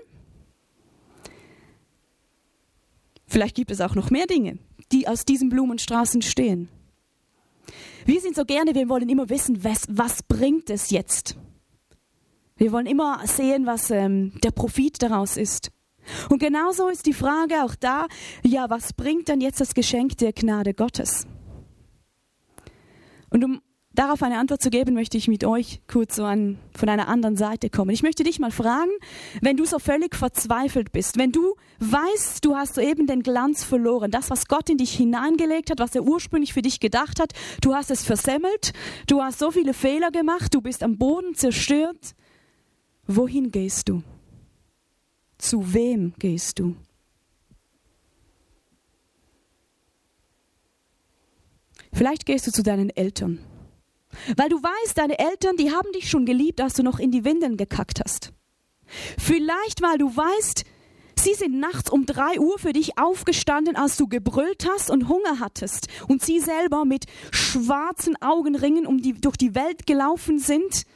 Vielleicht 3.26 3.56
gibt 3.56 3.70
es 3.70 3.80
auch 3.80 3.94
noch 3.94 4.10
mehr 4.10 4.26
Dinge, 4.26 4.58
die 4.92 5.06
aus 5.06 5.24
diesen 5.26 5.50
Blumenstraßen 5.50 6.22
stehen. 6.22 6.68
Wir 8.06 8.20
sind 8.20 8.36
so 8.36 8.44
gerne, 8.44 8.74
wir 8.74 8.88
wollen 8.88 9.08
immer 9.08 9.28
wissen, 9.28 9.64
was, 9.64 9.86
was 9.88 10.22
bringt 10.22 10.70
es 10.70 10.90
jetzt. 10.90 11.36
Wir 12.56 12.72
wollen 12.72 12.86
immer 12.86 13.20
sehen, 13.26 13.66
was 13.66 13.90
ähm, 13.90 14.32
der 14.42 14.52
Profit 14.52 15.02
daraus 15.02 15.36
ist. 15.36 15.72
Und 16.28 16.38
genauso 16.38 16.88
ist 16.88 17.06
die 17.06 17.12
Frage 17.12 17.62
auch 17.64 17.74
da, 17.74 18.06
ja, 18.42 18.68
was 18.70 18.92
bringt 18.92 19.28
denn 19.28 19.40
jetzt 19.40 19.60
das 19.60 19.74
Geschenk 19.74 20.18
der 20.18 20.32
Gnade 20.32 20.74
Gottes? 20.74 21.26
Und 23.30 23.44
um 23.44 23.60
darauf 23.94 24.22
eine 24.22 24.38
Antwort 24.38 24.60
zu 24.60 24.70
geben, 24.70 24.94
möchte 24.94 25.16
ich 25.16 25.28
mit 25.28 25.44
euch 25.44 25.80
kurz 25.86 26.16
so 26.16 26.24
an, 26.24 26.58
von 26.76 26.88
einer 26.88 27.08
anderen 27.08 27.36
Seite 27.36 27.70
kommen. 27.70 27.90
Ich 27.90 28.02
möchte 28.02 28.24
dich 28.24 28.38
mal 28.38 28.50
fragen, 28.50 28.90
wenn 29.40 29.56
du 29.56 29.64
so 29.64 29.78
völlig 29.78 30.14
verzweifelt 30.14 30.92
bist, 30.92 31.16
wenn 31.16 31.32
du 31.32 31.54
weißt, 31.80 32.44
du 32.44 32.56
hast 32.56 32.74
soeben 32.74 33.06
den 33.06 33.22
Glanz 33.22 33.64
verloren, 33.64 34.10
das, 34.10 34.30
was 34.30 34.46
Gott 34.46 34.68
in 34.68 34.78
dich 34.78 34.92
hineingelegt 34.92 35.70
hat, 35.70 35.78
was 35.78 35.94
er 35.94 36.02
ursprünglich 36.02 36.52
für 36.52 36.62
dich 36.62 36.80
gedacht 36.80 37.20
hat, 37.20 37.32
du 37.60 37.74
hast 37.74 37.90
es 37.90 38.04
versemmelt, 38.04 38.72
du 39.06 39.22
hast 39.22 39.38
so 39.38 39.50
viele 39.50 39.74
Fehler 39.74 40.10
gemacht, 40.10 40.54
du 40.54 40.60
bist 40.60 40.82
am 40.82 40.98
Boden 40.98 41.34
zerstört, 41.34 42.14
wohin 43.06 43.50
gehst 43.50 43.88
du? 43.88 44.02
Zu 45.44 45.74
wem 45.74 46.14
gehst 46.18 46.58
du? 46.58 46.74
Vielleicht 51.92 52.24
gehst 52.24 52.46
du 52.46 52.50
zu 52.50 52.62
deinen 52.62 52.88
Eltern. 52.88 53.40
Weil 54.38 54.48
du 54.48 54.56
weißt, 54.62 54.96
deine 54.96 55.18
Eltern, 55.18 55.58
die 55.58 55.70
haben 55.70 55.92
dich 55.92 56.08
schon 56.08 56.24
geliebt, 56.24 56.62
als 56.62 56.72
du 56.72 56.82
noch 56.82 56.98
in 56.98 57.10
die 57.10 57.26
Windeln 57.26 57.58
gekackt 57.58 58.00
hast. 58.02 58.32
Vielleicht, 59.18 59.82
weil 59.82 59.98
du 59.98 60.16
weißt, 60.16 60.64
sie 61.18 61.34
sind 61.34 61.60
nachts 61.60 61.90
um 61.90 62.06
drei 62.06 62.40
Uhr 62.40 62.58
für 62.58 62.72
dich 62.72 62.96
aufgestanden, 62.96 63.76
als 63.76 63.98
du 63.98 64.08
gebrüllt 64.08 64.66
hast 64.66 64.88
und 64.88 65.08
Hunger 65.08 65.40
hattest. 65.40 65.88
Und 66.08 66.22
sie 66.22 66.40
selber 66.40 66.86
mit 66.86 67.04
schwarzen 67.32 68.16
Augenringen 68.22 68.86
um 68.86 69.02
die, 69.02 69.12
durch 69.12 69.36
die 69.36 69.54
Welt 69.54 69.86
gelaufen 69.86 70.38
sind, 70.38 70.86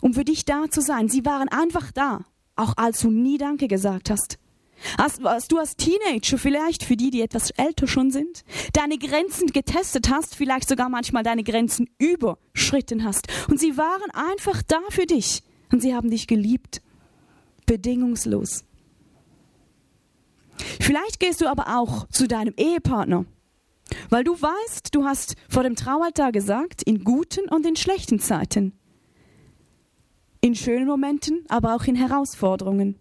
um 0.00 0.14
für 0.14 0.24
dich 0.24 0.46
da 0.46 0.70
zu 0.70 0.80
sein. 0.80 1.10
Sie 1.10 1.26
waren 1.26 1.50
einfach 1.50 1.92
da 1.92 2.24
auch 2.62 2.76
als 2.76 3.00
du 3.00 3.10
nie 3.10 3.38
Danke 3.38 3.68
gesagt 3.68 4.10
hast. 4.10 4.38
Als, 4.98 5.24
als 5.24 5.48
du 5.48 5.58
als 5.58 5.76
Teenager 5.76 6.38
vielleicht, 6.38 6.82
für 6.82 6.96
die, 6.96 7.10
die 7.10 7.22
etwas 7.22 7.50
älter 7.50 7.86
schon 7.86 8.10
sind, 8.10 8.44
deine 8.72 8.98
Grenzen 8.98 9.48
getestet 9.48 10.10
hast, 10.10 10.34
vielleicht 10.34 10.68
sogar 10.68 10.88
manchmal 10.88 11.22
deine 11.22 11.44
Grenzen 11.44 11.88
überschritten 11.98 13.04
hast. 13.04 13.28
Und 13.48 13.60
sie 13.60 13.76
waren 13.76 14.10
einfach 14.12 14.62
da 14.62 14.80
für 14.90 15.06
dich. 15.06 15.42
Und 15.70 15.82
sie 15.82 15.94
haben 15.94 16.10
dich 16.10 16.26
geliebt. 16.26 16.82
Bedingungslos. 17.66 18.64
Vielleicht 20.80 21.20
gehst 21.20 21.40
du 21.40 21.46
aber 21.46 21.78
auch 21.78 22.08
zu 22.08 22.28
deinem 22.28 22.54
Ehepartner, 22.56 23.24
weil 24.10 24.24
du 24.24 24.32
weißt, 24.40 24.94
du 24.94 25.04
hast 25.04 25.36
vor 25.48 25.62
dem 25.62 25.76
Traualtar 25.76 26.32
gesagt, 26.32 26.82
in 26.82 27.04
guten 27.04 27.48
und 27.48 27.66
in 27.66 27.76
schlechten 27.76 28.18
Zeiten 28.18 28.74
in 30.42 30.54
schönen 30.56 30.86
Momenten, 30.86 31.44
aber 31.48 31.74
auch 31.74 31.84
in 31.84 31.94
Herausforderungen. 31.94 32.96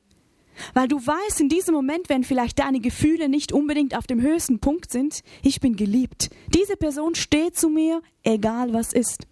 Weil 0.74 0.88
du 0.88 0.98
weißt, 0.98 1.42
in 1.42 1.50
diesem 1.50 1.74
Moment, 1.74 2.08
wenn 2.08 2.24
vielleicht 2.24 2.60
deine 2.60 2.80
Gefühle 2.80 3.30
nicht 3.30 3.52
unbedingt 3.52 3.98
auf 3.98 4.06
dem 4.06 4.22
höchsten 4.22 4.60
Punkt 4.60 4.92
sind, 4.92 5.24
ich 5.42 5.60
bin 5.60 5.76
geliebt. 5.76 6.30
Diese 6.54 6.78
Person 6.78 7.16
steht 7.16 7.58
zu 7.58 7.68
mir, 7.70 8.02
egal 8.24 8.74
was 8.74 8.94
ist. 8.94 9.26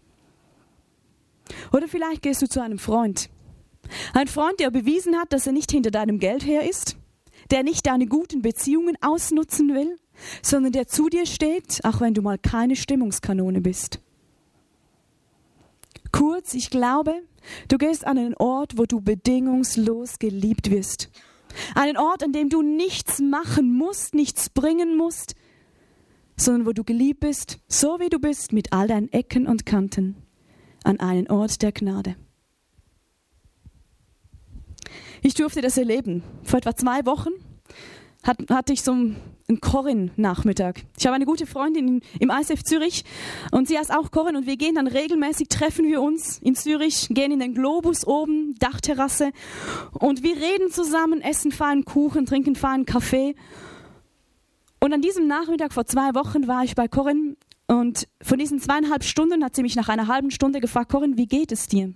Oder 1.71 1.87
vielleicht 1.87 2.23
gehst 2.23 2.41
du 2.41 2.47
zu 2.47 2.61
einem 2.61 2.79
Freund. 2.79 3.29
Ein 4.13 4.27
Freund, 4.27 4.59
der 4.59 4.71
bewiesen 4.71 5.15
hat, 5.17 5.31
dass 5.31 5.45
er 5.45 5.53
nicht 5.53 5.71
hinter 5.71 5.91
deinem 5.91 6.19
Geld 6.19 6.45
her 6.45 6.67
ist, 6.67 6.97
der 7.51 7.63
nicht 7.63 7.85
deine 7.85 8.07
guten 8.07 8.41
Beziehungen 8.41 8.97
ausnutzen 9.01 9.73
will, 9.75 9.97
sondern 10.41 10.71
der 10.71 10.87
zu 10.87 11.09
dir 11.09 11.25
steht, 11.25 11.79
auch 11.83 12.01
wenn 12.01 12.13
du 12.13 12.21
mal 12.21 12.37
keine 12.39 12.75
Stimmungskanone 12.75 13.61
bist. 13.61 13.99
Kurz, 16.11 16.53
ich 16.53 16.69
glaube, 16.69 17.21
Du 17.67 17.77
gehst 17.77 18.05
an 18.05 18.17
einen 18.17 18.35
Ort, 18.35 18.77
wo 18.77 18.85
du 18.85 19.01
bedingungslos 19.01 20.19
geliebt 20.19 20.69
wirst. 20.71 21.09
Einen 21.75 21.97
Ort, 21.97 22.23
an 22.23 22.31
dem 22.31 22.49
du 22.49 22.61
nichts 22.61 23.19
machen 23.19 23.73
musst, 23.73 24.13
nichts 24.13 24.49
bringen 24.49 24.97
musst, 24.97 25.35
sondern 26.37 26.65
wo 26.65 26.71
du 26.73 26.83
geliebt 26.83 27.21
bist, 27.21 27.59
so 27.67 27.99
wie 27.99 28.09
du 28.09 28.19
bist, 28.19 28.53
mit 28.53 28.71
all 28.71 28.87
deinen 28.87 29.11
Ecken 29.11 29.47
und 29.47 29.65
Kanten, 29.65 30.15
an 30.83 30.99
einen 30.99 31.29
Ort 31.29 31.61
der 31.61 31.71
Gnade. 31.71 32.15
Ich 35.21 35.33
durfte 35.33 35.61
das 35.61 35.77
erleben. 35.77 36.23
Vor 36.43 36.59
etwa 36.59 36.75
zwei 36.75 37.05
Wochen 37.05 37.31
hat, 38.23 38.37
hatte 38.49 38.73
ich 38.73 38.81
so 38.83 38.95
einen 39.49 39.59
Corin-Nachmittag. 39.59 40.83
Ich 40.97 41.05
habe 41.05 41.15
eine 41.15 41.25
gute 41.25 41.45
Freundin 41.45 42.01
im 42.19 42.29
ISF 42.29 42.63
Zürich 42.63 43.03
und 43.51 43.67
sie 43.67 43.77
heißt 43.77 43.91
auch 43.93 44.11
Corin 44.11 44.35
und 44.35 44.45
wir 44.45 44.57
gehen 44.57 44.75
dann 44.75 44.87
regelmäßig, 44.87 45.49
treffen 45.49 45.85
wir 45.85 46.01
uns 46.01 46.37
in 46.39 46.55
Zürich, 46.55 47.07
gehen 47.09 47.31
in 47.31 47.39
den 47.39 47.53
Globus 47.53 48.05
oben, 48.05 48.55
Dachterrasse 48.59 49.31
und 49.93 50.23
wir 50.23 50.35
reden 50.35 50.71
zusammen, 50.71 51.21
essen 51.21 51.51
feinen 51.51 51.83
Kuchen, 51.83 52.25
trinken 52.25 52.55
feinen 52.55 52.85
Kaffee. 52.85 53.35
Und 54.79 54.93
an 54.93 55.01
diesem 55.01 55.27
Nachmittag 55.27 55.73
vor 55.73 55.85
zwei 55.85 56.13
Wochen 56.15 56.47
war 56.47 56.63
ich 56.63 56.75
bei 56.75 56.87
Corin 56.87 57.35
und 57.67 58.07
von 58.21 58.37
diesen 58.37 58.59
zweieinhalb 58.59 59.03
Stunden 59.03 59.43
hat 59.43 59.55
sie 59.55 59.63
mich 59.63 59.75
nach 59.75 59.89
einer 59.89 60.07
halben 60.07 60.31
Stunde 60.31 60.61
gefragt, 60.61 60.91
Corin, 60.91 61.17
wie 61.17 61.27
geht 61.27 61.51
es 61.51 61.67
dir? 61.67 61.93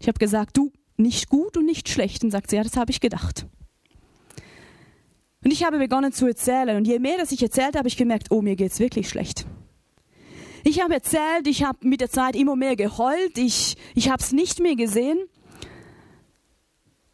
Ich 0.00 0.08
habe 0.08 0.18
gesagt, 0.18 0.56
du, 0.56 0.70
nicht 0.98 1.28
gut 1.28 1.56
und 1.56 1.64
nicht 1.64 1.88
schlecht. 1.88 2.22
Und 2.24 2.30
sagt 2.30 2.50
sie, 2.50 2.56
ja, 2.56 2.62
das 2.62 2.76
habe 2.76 2.90
ich 2.90 3.00
gedacht. 3.00 3.46
Und 5.44 5.52
ich 5.52 5.64
habe 5.64 5.78
begonnen 5.78 6.12
zu 6.12 6.26
erzählen. 6.26 6.76
Und 6.76 6.86
je 6.86 6.98
mehr 6.98 7.16
das 7.18 7.32
ich 7.32 7.42
erzählt 7.42 7.76
habe, 7.76 7.88
ich 7.88 7.96
gemerkt, 7.96 8.28
oh, 8.30 8.42
mir 8.42 8.56
geht 8.56 8.72
es 8.72 8.80
wirklich 8.80 9.08
schlecht. 9.08 9.46
Ich 10.64 10.82
habe 10.82 10.94
erzählt, 10.94 11.46
ich 11.46 11.62
habe 11.62 11.78
mit 11.86 12.00
der 12.00 12.10
Zeit 12.10 12.34
immer 12.34 12.56
mehr 12.56 12.76
geheult, 12.76 13.38
ich, 13.38 13.76
ich 13.94 14.10
habe 14.10 14.22
es 14.22 14.32
nicht 14.32 14.60
mehr 14.60 14.74
gesehen. 14.74 15.18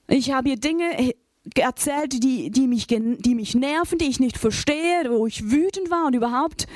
Ich 0.08 0.32
habe 0.32 0.48
ihr 0.48 0.56
Dinge 0.56 1.12
erzählt, 1.54 2.22
die, 2.22 2.50
die, 2.50 2.66
mich, 2.66 2.86
die 2.86 3.34
mich 3.34 3.54
nerven, 3.54 3.98
die 3.98 4.06
ich 4.06 4.18
nicht 4.18 4.38
verstehe, 4.38 5.10
wo 5.10 5.26
ich 5.26 5.50
wütend 5.50 5.90
war 5.90 6.06
und 6.06 6.14
überhaupt. 6.14 6.66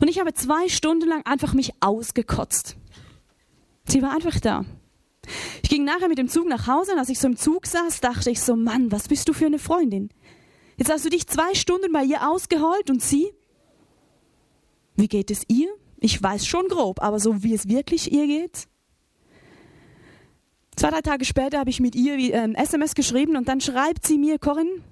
Und 0.00 0.08
ich 0.08 0.20
habe 0.20 0.34
zwei 0.34 0.68
Stunden 0.68 1.08
lang 1.08 1.24
einfach 1.24 1.54
mich 1.54 1.72
ausgekotzt. 1.80 2.76
Sie 3.84 4.02
war 4.02 4.12
einfach 4.12 4.38
da. 4.38 4.64
Ich 5.62 5.70
ging 5.70 5.84
nachher 5.84 6.08
mit 6.08 6.18
dem 6.18 6.28
Zug 6.28 6.46
nach 6.46 6.66
Hause 6.66 6.92
und 6.92 6.98
als 6.98 7.08
ich 7.08 7.18
so 7.18 7.26
im 7.26 7.36
Zug 7.36 7.66
saß, 7.66 8.00
dachte 8.00 8.30
ich 8.30 8.40
so, 8.40 8.56
Mann, 8.56 8.92
was 8.92 9.08
bist 9.08 9.28
du 9.28 9.32
für 9.32 9.46
eine 9.46 9.58
Freundin? 9.58 10.10
Jetzt 10.78 10.90
hast 10.90 11.04
du 11.04 11.10
dich 11.10 11.26
zwei 11.26 11.54
Stunden 11.54 11.92
bei 11.92 12.04
ihr 12.04 12.28
ausgeheult 12.30 12.88
und 12.88 13.02
sie? 13.02 13.32
Wie 14.96 15.08
geht 15.08 15.30
es 15.30 15.42
ihr? 15.48 15.68
Ich 15.98 16.22
weiß 16.22 16.46
schon 16.46 16.68
grob, 16.68 17.02
aber 17.02 17.18
so 17.18 17.42
wie 17.42 17.52
es 17.52 17.68
wirklich 17.68 18.12
ihr 18.12 18.26
geht? 18.26 18.68
Zwei, 20.76 20.90
drei 20.90 21.00
Tage 21.00 21.24
später 21.24 21.58
habe 21.58 21.70
ich 21.70 21.80
mit 21.80 21.96
ihr 21.96 22.14
ein 22.14 22.50
ähm, 22.50 22.54
SMS 22.54 22.94
geschrieben 22.94 23.36
und 23.36 23.48
dann 23.48 23.60
schreibt 23.60 24.06
sie 24.06 24.16
mir, 24.16 24.38
Corinne, 24.38 24.82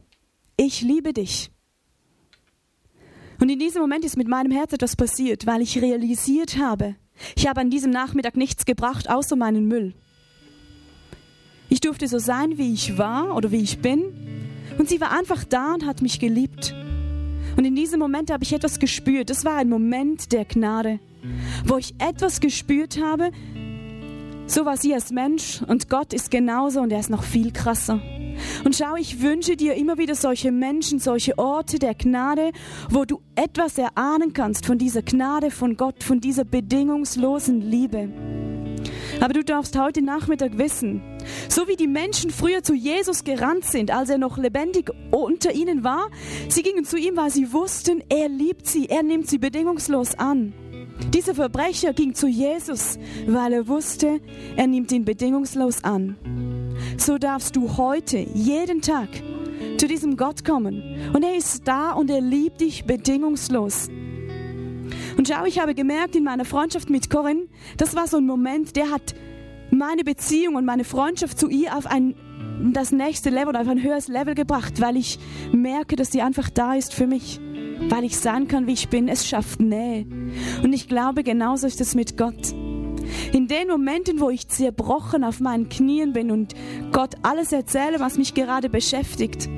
ich 0.56 0.82
liebe 0.82 1.12
dich. 1.12 1.52
Und 3.40 3.48
in 3.48 3.60
diesem 3.60 3.82
Moment 3.82 4.04
ist 4.04 4.16
mit 4.16 4.26
meinem 4.26 4.50
Herz 4.50 4.72
etwas 4.72 4.96
passiert, 4.96 5.46
weil 5.46 5.62
ich 5.62 5.80
realisiert 5.80 6.58
habe, 6.58 6.96
ich 7.36 7.46
habe 7.46 7.60
an 7.60 7.70
diesem 7.70 7.92
Nachmittag 7.92 8.36
nichts 8.36 8.64
gebracht 8.64 9.08
außer 9.08 9.36
meinen 9.36 9.66
Müll. 9.66 9.94
Ich 11.68 11.80
durfte 11.80 12.08
so 12.08 12.18
sein, 12.18 12.58
wie 12.58 12.72
ich 12.72 12.98
war 12.98 13.36
oder 13.36 13.52
wie 13.52 13.62
ich 13.62 13.78
bin. 13.78 14.25
Und 14.78 14.88
sie 14.88 15.00
war 15.00 15.12
einfach 15.12 15.44
da 15.44 15.74
und 15.74 15.86
hat 15.86 16.02
mich 16.02 16.18
geliebt. 16.18 16.74
Und 17.56 17.64
in 17.64 17.74
diesem 17.74 17.98
Moment 17.98 18.30
habe 18.30 18.44
ich 18.44 18.52
etwas 18.52 18.78
gespürt. 18.78 19.30
Das 19.30 19.44
war 19.44 19.56
ein 19.56 19.68
Moment 19.68 20.32
der 20.32 20.44
Gnade, 20.44 21.00
wo 21.64 21.78
ich 21.78 21.94
etwas 21.98 22.40
gespürt 22.40 23.00
habe. 23.02 23.30
So 24.46 24.64
war 24.64 24.76
sie 24.76 24.94
als 24.94 25.10
Mensch 25.10 25.62
und 25.66 25.88
Gott 25.88 26.12
ist 26.12 26.30
genauso 26.30 26.80
und 26.80 26.92
er 26.92 27.00
ist 27.00 27.10
noch 27.10 27.24
viel 27.24 27.50
krasser. 27.50 28.00
Und 28.64 28.76
schau, 28.76 28.94
ich 28.96 29.20
wünsche 29.22 29.56
dir 29.56 29.74
immer 29.74 29.98
wieder 29.98 30.14
solche 30.14 30.52
Menschen, 30.52 30.98
solche 30.98 31.36
Orte 31.38 31.78
der 31.78 31.94
Gnade, 31.94 32.52
wo 32.90 33.04
du 33.04 33.20
etwas 33.34 33.78
erahnen 33.78 34.34
kannst 34.34 34.66
von 34.66 34.78
dieser 34.78 35.02
Gnade 35.02 35.50
von 35.50 35.76
Gott, 35.76 36.04
von 36.04 36.20
dieser 36.20 36.44
bedingungslosen 36.44 37.60
Liebe. 37.60 38.08
Aber 39.20 39.32
du 39.32 39.44
darfst 39.44 39.78
heute 39.78 40.02
Nachmittag 40.02 40.58
wissen, 40.58 41.02
so 41.48 41.68
wie 41.68 41.76
die 41.76 41.86
Menschen 41.86 42.30
früher 42.30 42.62
zu 42.62 42.74
Jesus 42.74 43.24
gerannt 43.24 43.64
sind, 43.64 43.90
als 43.90 44.10
er 44.10 44.18
noch 44.18 44.38
lebendig 44.38 44.90
unter 45.10 45.52
ihnen 45.52 45.84
war, 45.84 46.10
sie 46.48 46.62
gingen 46.62 46.84
zu 46.84 46.96
ihm, 46.96 47.16
weil 47.16 47.30
sie 47.30 47.52
wussten, 47.52 48.02
er 48.08 48.28
liebt 48.28 48.66
sie, 48.66 48.88
er 48.88 49.02
nimmt 49.02 49.28
sie 49.28 49.38
bedingungslos 49.38 50.14
an. 50.18 50.52
Dieser 51.12 51.34
Verbrecher 51.34 51.92
ging 51.92 52.14
zu 52.14 52.26
Jesus, 52.26 52.98
weil 53.26 53.52
er 53.52 53.68
wusste, 53.68 54.20
er 54.56 54.66
nimmt 54.66 54.92
ihn 54.92 55.04
bedingungslos 55.04 55.84
an. 55.84 56.16
So 56.96 57.18
darfst 57.18 57.56
du 57.56 57.76
heute, 57.76 58.18
jeden 58.18 58.80
Tag, 58.80 59.08
zu 59.78 59.86
diesem 59.86 60.16
Gott 60.16 60.44
kommen. 60.44 61.12
Und 61.12 61.22
er 61.22 61.36
ist 61.36 61.68
da 61.68 61.92
und 61.92 62.10
er 62.10 62.20
liebt 62.20 62.60
dich 62.60 62.84
bedingungslos. 62.84 63.88
Und 65.16 65.28
schau, 65.28 65.44
ich 65.44 65.58
habe 65.58 65.74
gemerkt 65.74 66.14
in 66.16 66.24
meiner 66.24 66.44
Freundschaft 66.44 66.90
mit 66.90 67.10
Corinne, 67.10 67.48
das 67.76 67.96
war 67.96 68.06
so 68.06 68.18
ein 68.18 68.26
Moment, 68.26 68.76
der 68.76 68.90
hat 68.90 69.14
meine 69.70 70.04
Beziehung 70.04 70.54
und 70.54 70.64
meine 70.64 70.84
Freundschaft 70.84 71.38
zu 71.38 71.48
ihr 71.48 71.76
auf 71.76 71.86
ein 71.86 72.14
das 72.72 72.90
nächste 72.90 73.30
Level 73.30 73.48
oder 73.48 73.60
auf 73.60 73.68
ein 73.68 73.82
höheres 73.82 74.08
Level 74.08 74.34
gebracht, 74.34 74.80
weil 74.80 74.96
ich 74.96 75.18
merke, 75.52 75.96
dass 75.96 76.10
sie 76.10 76.22
einfach 76.22 76.48
da 76.48 76.74
ist 76.74 76.94
für 76.94 77.06
mich, 77.06 77.38
weil 77.88 78.04
ich 78.04 78.16
sein 78.16 78.48
kann, 78.48 78.66
wie 78.66 78.72
ich 78.72 78.88
bin. 78.88 79.08
Es 79.08 79.28
schafft 79.28 79.60
Nähe. 79.60 80.06
Und 80.62 80.72
ich 80.72 80.88
glaube, 80.88 81.22
genauso 81.22 81.66
ist 81.66 81.80
es 81.80 81.94
mit 81.94 82.16
Gott. 82.16 82.52
In 83.32 83.46
den 83.46 83.68
Momenten, 83.68 84.20
wo 84.20 84.30
ich 84.30 84.48
zerbrochen 84.48 85.22
auf 85.22 85.40
meinen 85.40 85.68
Knien 85.68 86.12
bin 86.12 86.30
und 86.30 86.54
Gott 86.92 87.14
alles 87.22 87.52
erzähle, 87.52 88.00
was 88.00 88.18
mich 88.18 88.34
gerade 88.34 88.68
beschäftigt, 88.68 89.48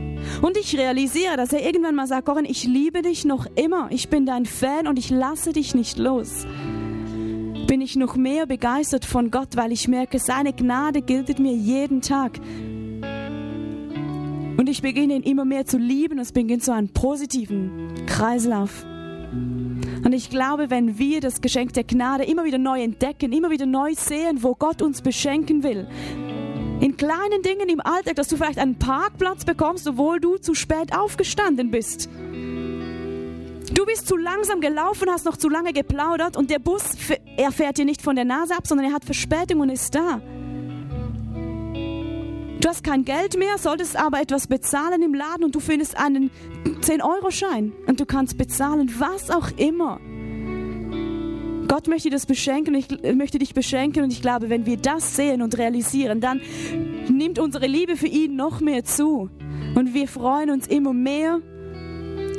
und 0.42 0.56
ich 0.56 0.76
realisiere, 0.76 1.36
dass 1.36 1.52
er 1.52 1.64
irgendwann 1.64 1.94
mal 1.94 2.06
sagt, 2.06 2.26
Corinne, 2.26 2.48
ich 2.48 2.64
liebe 2.64 3.02
dich 3.02 3.24
noch 3.24 3.46
immer. 3.54 3.88
Ich 3.90 4.08
bin 4.08 4.26
dein 4.26 4.46
Fan 4.46 4.86
und 4.86 4.98
ich 4.98 5.10
lasse 5.10 5.52
dich 5.52 5.74
nicht 5.74 5.98
los. 5.98 6.46
Bin 7.66 7.80
ich 7.80 7.96
noch 7.96 8.16
mehr 8.16 8.46
begeistert 8.46 9.04
von 9.04 9.30
Gott, 9.30 9.56
weil 9.56 9.72
ich 9.72 9.88
merke, 9.88 10.18
seine 10.18 10.52
Gnade 10.52 11.02
gilt 11.02 11.38
mir 11.38 11.52
jeden 11.54 12.00
Tag. 12.00 12.38
Und 14.56 14.68
ich 14.68 14.82
beginne 14.82 15.14
ihn 15.14 15.22
immer 15.22 15.44
mehr 15.44 15.66
zu 15.66 15.78
lieben. 15.78 16.18
Es 16.18 16.32
beginnt 16.32 16.64
so 16.64 16.72
einen 16.72 16.88
positiven 16.88 17.94
Kreislauf. 18.06 18.84
Und 20.04 20.12
ich 20.12 20.30
glaube, 20.30 20.70
wenn 20.70 20.98
wir 20.98 21.20
das 21.20 21.40
Geschenk 21.40 21.74
der 21.74 21.84
Gnade 21.84 22.24
immer 22.24 22.44
wieder 22.44 22.58
neu 22.58 22.82
entdecken, 22.82 23.32
immer 23.32 23.50
wieder 23.50 23.66
neu 23.66 23.94
sehen, 23.94 24.42
wo 24.42 24.54
Gott 24.54 24.80
uns 24.80 25.02
beschenken 25.02 25.62
will, 25.62 25.86
in 26.80 26.96
kleinen 26.96 27.42
Dingen 27.42 27.68
im 27.68 27.80
Alltag, 27.80 28.16
dass 28.16 28.28
du 28.28 28.36
vielleicht 28.36 28.58
einen 28.58 28.78
Parkplatz 28.78 29.44
bekommst, 29.44 29.86
obwohl 29.88 30.20
du 30.20 30.36
zu 30.36 30.54
spät 30.54 30.96
aufgestanden 30.96 31.70
bist. 31.70 32.08
Du 33.74 33.84
bist 33.84 34.08
zu 34.08 34.16
langsam 34.16 34.60
gelaufen, 34.60 35.10
hast 35.10 35.24
noch 35.24 35.36
zu 35.36 35.48
lange 35.48 35.72
geplaudert 35.72 36.36
und 36.36 36.50
der 36.50 36.58
Bus, 36.58 36.82
er 37.36 37.52
fährt 37.52 37.78
dir 37.78 37.84
nicht 37.84 38.02
von 38.02 38.16
der 38.16 38.24
Nase 38.24 38.56
ab, 38.56 38.66
sondern 38.66 38.86
er 38.86 38.92
hat 38.92 39.04
Verspätung 39.04 39.60
und 39.60 39.70
ist 39.70 39.94
da. 39.94 40.20
Du 42.60 42.68
hast 42.68 42.82
kein 42.82 43.04
Geld 43.04 43.38
mehr, 43.38 43.56
solltest 43.56 43.96
aber 43.96 44.20
etwas 44.20 44.46
bezahlen 44.46 45.02
im 45.02 45.14
Laden 45.14 45.44
und 45.44 45.54
du 45.54 45.60
findest 45.60 45.96
einen 45.96 46.30
10-Euro-Schein 46.64 47.72
und 47.86 48.00
du 48.00 48.06
kannst 48.06 48.36
bezahlen, 48.36 48.92
was 48.98 49.30
auch 49.30 49.50
immer. 49.56 50.00
Gott 51.68 51.86
möchte 51.86 52.08
das 52.08 52.24
beschenken, 52.24 52.74
ich 52.74 52.88
möchte 53.14 53.38
dich 53.38 53.52
beschenken 53.52 54.02
und 54.02 54.10
ich 54.10 54.22
glaube, 54.22 54.48
wenn 54.48 54.64
wir 54.64 54.78
das 54.78 55.14
sehen 55.14 55.42
und 55.42 55.58
realisieren, 55.58 56.20
dann 56.20 56.40
nimmt 57.10 57.38
unsere 57.38 57.66
Liebe 57.66 57.96
für 57.96 58.06
ihn 58.06 58.36
noch 58.36 58.60
mehr 58.60 58.84
zu 58.84 59.28
und 59.74 59.92
wir 59.92 60.08
freuen 60.08 60.50
uns 60.50 60.66
immer 60.66 60.94
mehr, 60.94 61.40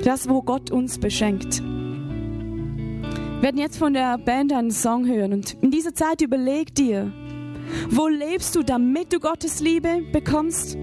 das, 0.04 0.28
wo 0.28 0.42
Gott 0.42 0.72
uns 0.72 0.98
beschenkt. 0.98 1.62
Wir 1.62 3.44
werden 3.44 3.60
jetzt 3.60 3.78
von 3.78 3.94
der 3.94 4.18
Band 4.18 4.52
einen 4.52 4.72
Song 4.72 5.06
hören 5.08 5.32
und 5.32 5.54
in 5.62 5.70
dieser 5.70 5.94
Zeit 5.94 6.22
überleg 6.22 6.74
dir, 6.74 7.13
wo 7.92 8.08
lebst 8.08 8.56
du, 8.56 8.63
damit 8.63 9.13
du 9.13 9.20
Gottes 9.20 9.60
Liebe 9.60 10.02
bekommst? 10.12 10.76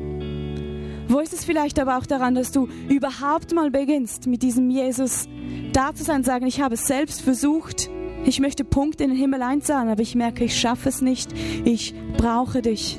Wo 1.09 1.19
ist 1.19 1.33
es 1.33 1.45
vielleicht 1.45 1.79
aber 1.81 1.99
auch 1.99 2.07
daran, 2.07 2.35
dass 2.37 2.53
du 2.53 2.69
überhaupt 2.89 3.53
mal 3.55 3.71
beginnst, 3.71 4.27
mit 4.27 4.43
diesem 4.43 4.71
Jesus 4.71 5.29
da 5.73 5.95
zu 5.95 6.05
sein, 6.05 6.25
sagen, 6.25 6.47
ich 6.47 6.61
habe 6.61 6.75
es 6.75 6.87
selbst 6.87 7.21
versucht, 7.21 7.91
ich 8.27 8.41
möchte 8.41 8.65
Punkte 8.65 9.05
in 9.05 9.11
den 9.11 9.19
Himmel 9.19 9.43
einzahlen, 9.43 9.89
aber 9.89 10.03
ich 10.03 10.15
merke, 10.15 10.45
ich 10.45 10.59
schaffe 10.59 10.89
es 10.89 11.01
nicht. 11.01 11.33
Ich 11.65 11.95
brauche 12.17 12.61
dich. 12.61 12.99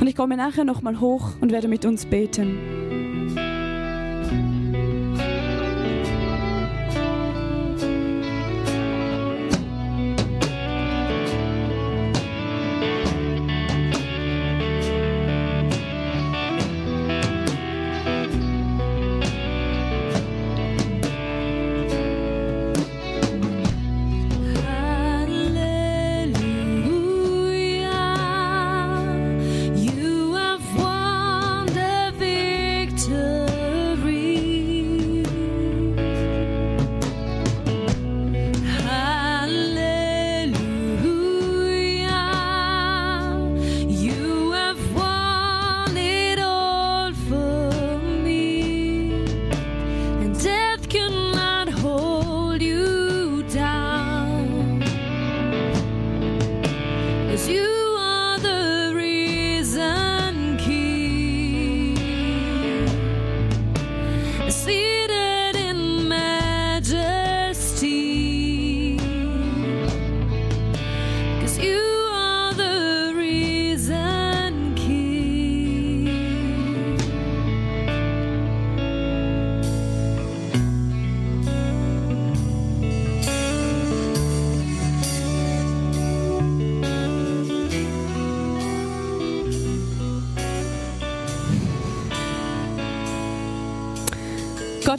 Und 0.00 0.06
ich 0.06 0.16
komme 0.16 0.36
nachher 0.36 0.64
nochmal 0.64 1.00
hoch 1.00 1.34
und 1.40 1.52
werde 1.52 1.68
mit 1.68 1.84
uns 1.84 2.04
beten. 2.06 2.58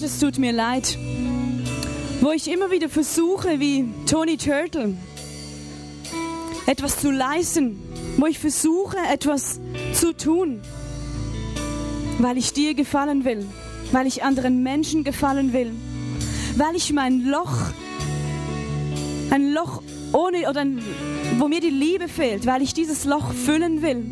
Gott, 0.03 0.11
es 0.11 0.19
tut 0.19 0.37
mir 0.37 0.51
leid, 0.51 0.97
wo 2.19 2.31
ich 2.31 2.51
immer 2.51 2.71
wieder 2.71 2.89
versuche, 2.89 3.61
wie 3.61 3.85
Tony 4.05 4.35
Turtle, 4.35 4.97
etwas 6.65 6.99
zu 6.99 7.09
leisten, 7.09 7.79
wo 8.17 8.25
ich 8.25 8.37
versuche, 8.37 8.97
etwas 9.09 9.61
zu 9.93 10.13
tun, 10.13 10.59
weil 12.19 12.37
ich 12.37 12.51
dir 12.51 12.73
gefallen 12.73 13.23
will, 13.23 13.45
weil 13.93 14.05
ich 14.05 14.23
anderen 14.23 14.61
Menschen 14.61 15.05
gefallen 15.05 15.53
will, 15.53 15.71
weil 16.57 16.75
ich 16.75 16.91
mein 16.91 17.21
Loch, 17.21 17.55
ein 19.29 19.53
Loch 19.53 19.83
ohne 20.11 20.49
oder 20.49 20.61
ein, 20.61 20.83
wo 21.37 21.47
mir 21.47 21.61
die 21.61 21.69
Liebe 21.69 22.09
fehlt, 22.09 22.45
weil 22.45 22.61
ich 22.61 22.73
dieses 22.73 23.05
Loch 23.05 23.31
füllen 23.31 23.81
will, 23.81 24.03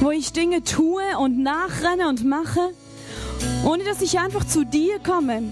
wo 0.00 0.10
ich 0.12 0.32
Dinge 0.32 0.64
tue 0.64 1.02
und 1.18 1.42
nachrenne 1.42 2.08
und 2.08 2.24
mache, 2.24 2.70
ohne 3.66 3.82
dass 3.82 4.00
ich 4.00 4.18
einfach 4.18 4.46
zu 4.46 4.64
dir 4.64 5.00
komme. 5.00 5.42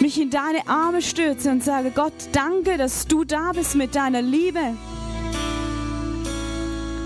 Mich 0.00 0.20
in 0.20 0.28
deine 0.28 0.68
Arme 0.68 1.00
stürze 1.00 1.50
und 1.50 1.64
sage, 1.64 1.90
Gott, 1.90 2.12
danke, 2.32 2.76
dass 2.76 3.06
du 3.06 3.24
da 3.24 3.52
bist 3.52 3.74
mit 3.74 3.94
deiner 3.94 4.20
Liebe. 4.20 4.60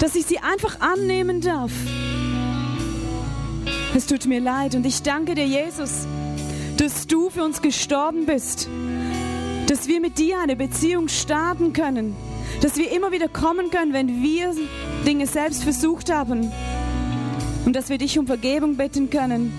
Dass 0.00 0.16
ich 0.16 0.26
sie 0.26 0.38
einfach 0.40 0.80
annehmen 0.80 1.40
darf. 1.40 1.70
Es 3.94 4.06
tut 4.06 4.26
mir 4.26 4.40
leid 4.40 4.74
und 4.74 4.84
ich 4.84 5.02
danke 5.02 5.36
dir, 5.36 5.46
Jesus, 5.46 6.06
dass 6.76 7.06
du 7.06 7.30
für 7.30 7.44
uns 7.44 7.62
gestorben 7.62 8.26
bist. 8.26 8.68
Dass 9.68 9.86
wir 9.86 10.00
mit 10.00 10.18
dir 10.18 10.40
eine 10.40 10.56
Beziehung 10.56 11.06
starten 11.06 11.72
können. 11.72 12.16
Dass 12.62 12.76
wir 12.76 12.90
immer 12.90 13.12
wieder 13.12 13.28
kommen 13.28 13.70
können, 13.70 13.92
wenn 13.92 14.22
wir 14.22 14.54
Dinge 15.06 15.28
selbst 15.28 15.62
versucht 15.62 16.12
haben. 16.12 16.50
Und 17.64 17.74
dass 17.74 17.88
wir 17.88 17.98
dich 17.98 18.18
um 18.18 18.26
Vergebung 18.26 18.76
bitten 18.76 19.10
können. 19.10 19.52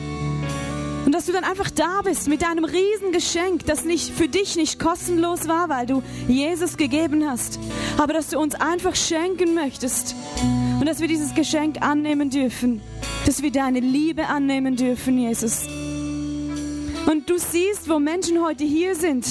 Und 1.06 1.14
dass 1.14 1.26
du 1.26 1.32
dann 1.32 1.44
einfach 1.44 1.70
da 1.72 2.02
bist 2.04 2.28
mit 2.28 2.42
deinem 2.42 2.64
Riesengeschenk, 2.64 3.66
das 3.66 3.84
nicht 3.84 4.12
für 4.12 4.28
dich 4.28 4.56
nicht 4.56 4.80
kostenlos 4.80 5.48
war, 5.48 5.68
weil 5.68 5.86
du 5.86 6.04
Jesus 6.28 6.78
gegeben 6.78 7.28
hast, 7.28 7.60
aber 7.98 8.14
dass 8.14 8.30
du 8.30 8.40
uns 8.40 8.56
einfach 8.56 8.96
schenken 8.96 9.56
möchtest 9.56 10.16
und 10.80 10.86
dass 10.86 11.00
wir 11.00 11.08
dieses 11.08 11.34
Geschenk 11.34 11.82
annehmen 11.82 12.30
dürfen, 12.30 12.82
dass 13.26 13.42
wir 13.42 13.52
deine 13.52 13.80
Liebe 13.80 14.28
annehmen 14.28 14.76
dürfen, 14.76 15.18
Jesus. 15.18 15.68
Und 17.08 17.30
du 17.30 17.38
siehst, 17.38 17.90
wo 17.90 18.00
Menschen 18.00 18.42
heute 18.44 18.64
hier 18.64 18.96
sind, 18.96 19.26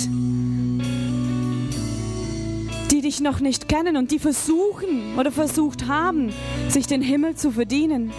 die 2.90 3.00
dich 3.00 3.20
noch 3.20 3.40
nicht 3.40 3.68
kennen 3.68 3.96
und 3.96 4.10
die 4.10 4.18
versuchen 4.18 5.16
oder 5.18 5.30
versucht 5.30 5.86
haben, 5.86 6.32
sich 6.68 6.86
den 6.86 7.00
Himmel 7.00 7.36
zu 7.36 7.52
verdienen. 7.52 8.12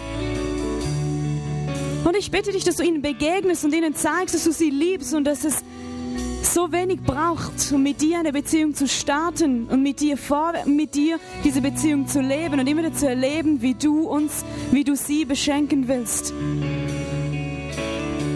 Und 2.04 2.16
ich 2.16 2.30
bitte 2.30 2.52
dich, 2.52 2.64
dass 2.64 2.76
du 2.76 2.82
ihnen 2.82 3.00
begegnest 3.00 3.64
und 3.64 3.74
ihnen 3.74 3.94
zeigst, 3.94 4.34
dass 4.34 4.44
du 4.44 4.52
sie 4.52 4.70
liebst 4.70 5.14
und 5.14 5.24
dass 5.24 5.44
es 5.44 5.62
so 6.42 6.72
wenig 6.72 7.00
braucht, 7.02 7.72
um 7.72 7.82
mit 7.82 8.00
dir 8.02 8.18
eine 8.18 8.32
Beziehung 8.32 8.74
zu 8.74 8.88
starten 8.88 9.68
und 9.68 9.82
mit 9.82 10.00
dir, 10.00 10.16
vor, 10.16 10.52
mit 10.66 10.94
dir 10.94 11.18
diese 11.44 11.60
Beziehung 11.60 12.08
zu 12.08 12.20
leben 12.20 12.58
und 12.58 12.66
immer 12.66 12.82
wieder 12.82 12.94
zu 12.94 13.08
erleben, 13.08 13.62
wie 13.62 13.74
du 13.74 14.08
uns, 14.08 14.44
wie 14.72 14.84
du 14.84 14.96
sie 14.96 15.24
beschenken 15.24 15.86
willst. 15.86 16.32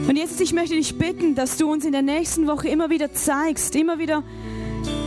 Und 0.08 0.16
Jesus, 0.16 0.38
ich 0.38 0.52
möchte 0.52 0.76
dich 0.76 0.96
bitten, 0.96 1.34
dass 1.34 1.56
du 1.56 1.70
uns 1.70 1.84
in 1.84 1.92
der 1.92 2.02
nächsten 2.02 2.46
Woche 2.46 2.68
immer 2.68 2.90
wieder 2.90 3.12
zeigst, 3.12 3.74
immer 3.74 3.98
wieder 3.98 4.22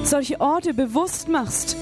solche 0.03 0.41
Orte 0.41 0.73
bewusst 0.73 1.29
machst, 1.29 1.77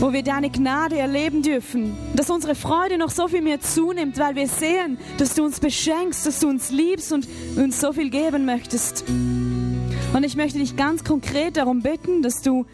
wo 0.00 0.12
wir 0.12 0.22
deine 0.22 0.50
Gnade 0.50 0.98
erleben 0.98 1.42
dürfen. 1.42 1.96
Dass 2.14 2.30
unsere 2.30 2.54
Freude 2.54 2.98
noch 2.98 3.10
so 3.10 3.28
viel 3.28 3.42
mehr 3.42 3.60
zunimmt, 3.60 4.18
weil 4.18 4.34
wir 4.34 4.48
sehen, 4.48 4.98
dass 5.18 5.34
du 5.34 5.44
uns 5.44 5.60
beschenkst, 5.60 6.26
dass 6.26 6.40
du 6.40 6.48
uns 6.48 6.70
liebst 6.70 7.12
und 7.12 7.28
uns 7.56 7.80
so 7.80 7.92
viel 7.92 8.10
geben 8.10 8.44
möchtest. 8.44 9.04
Und 9.08 10.24
ich 10.24 10.36
möchte 10.36 10.58
dich 10.58 10.76
ganz 10.76 11.04
konkret 11.04 11.56
darum 11.56 11.82
bitten, 11.82 12.22
dass 12.22 12.42
du 12.42 12.66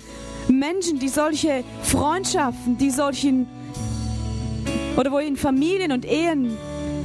Menschen, 0.49 0.99
die 0.99 1.09
solche 1.09 1.65
Freundschaften, 1.83 2.79
die 2.79 2.91
solchen 2.91 3.47
oder 4.97 5.13
wo 5.13 5.19
in 5.19 5.37
Familien 5.37 5.93
und 5.93 6.05
Ehen 6.05 6.57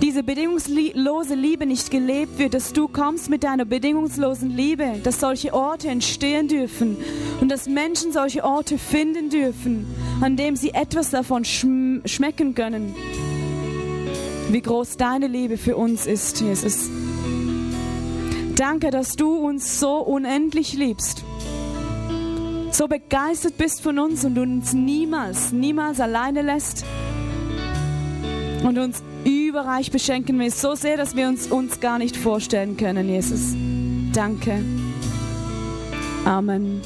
diese 0.01 0.23
bedingungslose 0.23 1.35
Liebe 1.35 1.65
nicht 1.65 1.91
gelebt 1.91 2.37
wird, 2.37 2.53
dass 2.53 2.73
du 2.73 2.87
kommst 2.87 3.29
mit 3.29 3.43
deiner 3.43 3.65
bedingungslosen 3.65 4.49
Liebe, 4.49 4.99
dass 5.03 5.19
solche 5.19 5.53
Orte 5.53 5.89
entstehen 5.89 6.47
dürfen 6.47 6.97
und 7.41 7.49
dass 7.49 7.67
Menschen 7.67 8.11
solche 8.11 8.43
Orte 8.43 8.77
finden 8.77 9.29
dürfen, 9.29 9.85
an 10.21 10.35
dem 10.35 10.55
sie 10.55 10.73
etwas 10.73 11.09
davon 11.11 11.45
schm 11.45 12.01
schmecken 12.05 12.55
können. 12.55 12.93
Wie 14.49 14.61
groß 14.61 14.97
deine 14.97 15.27
Liebe 15.27 15.57
für 15.57 15.75
uns 15.75 16.05
ist, 16.05 16.39
Jesus. 16.41 16.89
Danke, 18.55 18.91
dass 18.91 19.13
du 19.13 19.35
uns 19.35 19.79
so 19.79 19.97
unendlich 19.97 20.73
liebst, 20.73 21.23
so 22.71 22.87
begeistert 22.87 23.57
bist 23.57 23.81
von 23.81 23.99
uns 23.99 24.23
und 24.23 24.37
uns 24.37 24.73
niemals, 24.73 25.51
niemals 25.51 25.99
alleine 25.99 26.41
lässt 26.41 26.85
und 28.63 28.77
uns 28.77 29.01
überreich 29.25 29.91
beschenken 29.91 30.39
willst, 30.39 30.61
so 30.61 30.75
sehr, 30.75 30.97
dass 30.97 31.15
wir 31.15 31.27
uns 31.27 31.47
uns 31.47 31.79
gar 31.79 31.97
nicht 31.97 32.15
vorstellen 32.15 32.77
können, 32.77 33.09
Jesus. 33.09 33.55
Danke. 34.13 34.63
Amen. 36.25 36.81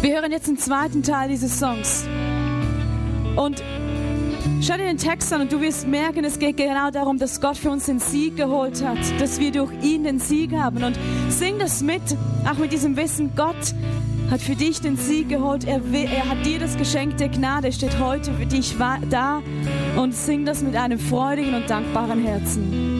Wir 0.00 0.16
hören 0.16 0.32
jetzt 0.32 0.48
den 0.48 0.58
zweiten 0.58 1.02
Teil 1.02 1.28
dieses 1.28 1.58
Songs. 1.58 2.06
Und 3.36 3.62
schau 4.60 4.76
dir 4.76 4.86
den 4.86 4.98
Text 4.98 5.32
an 5.32 5.42
und 5.42 5.52
du 5.52 5.60
wirst 5.60 5.86
merken, 5.86 6.24
es 6.24 6.38
geht 6.38 6.56
genau 6.56 6.90
darum, 6.90 7.18
dass 7.18 7.40
Gott 7.40 7.56
für 7.56 7.70
uns 7.70 7.86
den 7.86 7.98
Sieg 7.98 8.36
geholt 8.36 8.84
hat, 8.84 8.98
dass 9.20 9.40
wir 9.40 9.50
durch 9.50 9.72
ihn 9.82 10.04
den 10.04 10.18
Sieg 10.18 10.52
haben. 10.52 10.82
Und 10.84 10.98
sing 11.28 11.58
das 11.58 11.82
mit, 11.82 12.02
auch 12.48 12.58
mit 12.58 12.72
diesem 12.72 12.96
Wissen, 12.96 13.32
Gott 13.36 13.74
hat 14.30 14.40
für 14.40 14.54
dich 14.54 14.80
den 14.80 14.96
Sieg 14.96 15.28
geholt. 15.28 15.64
Er, 15.64 15.92
will, 15.92 16.04
er 16.04 16.28
hat 16.28 16.44
dir 16.44 16.58
das 16.58 16.76
Geschenk 16.76 17.16
der 17.18 17.28
Gnade, 17.28 17.72
steht 17.72 17.98
heute 17.98 18.32
für 18.32 18.46
dich 18.46 18.76
da 19.10 19.42
und 19.96 20.14
sing 20.14 20.44
das 20.44 20.62
mit 20.62 20.76
einem 20.76 20.98
freudigen 20.98 21.54
und 21.54 21.68
dankbaren 21.68 22.24
Herzen. 22.24 22.93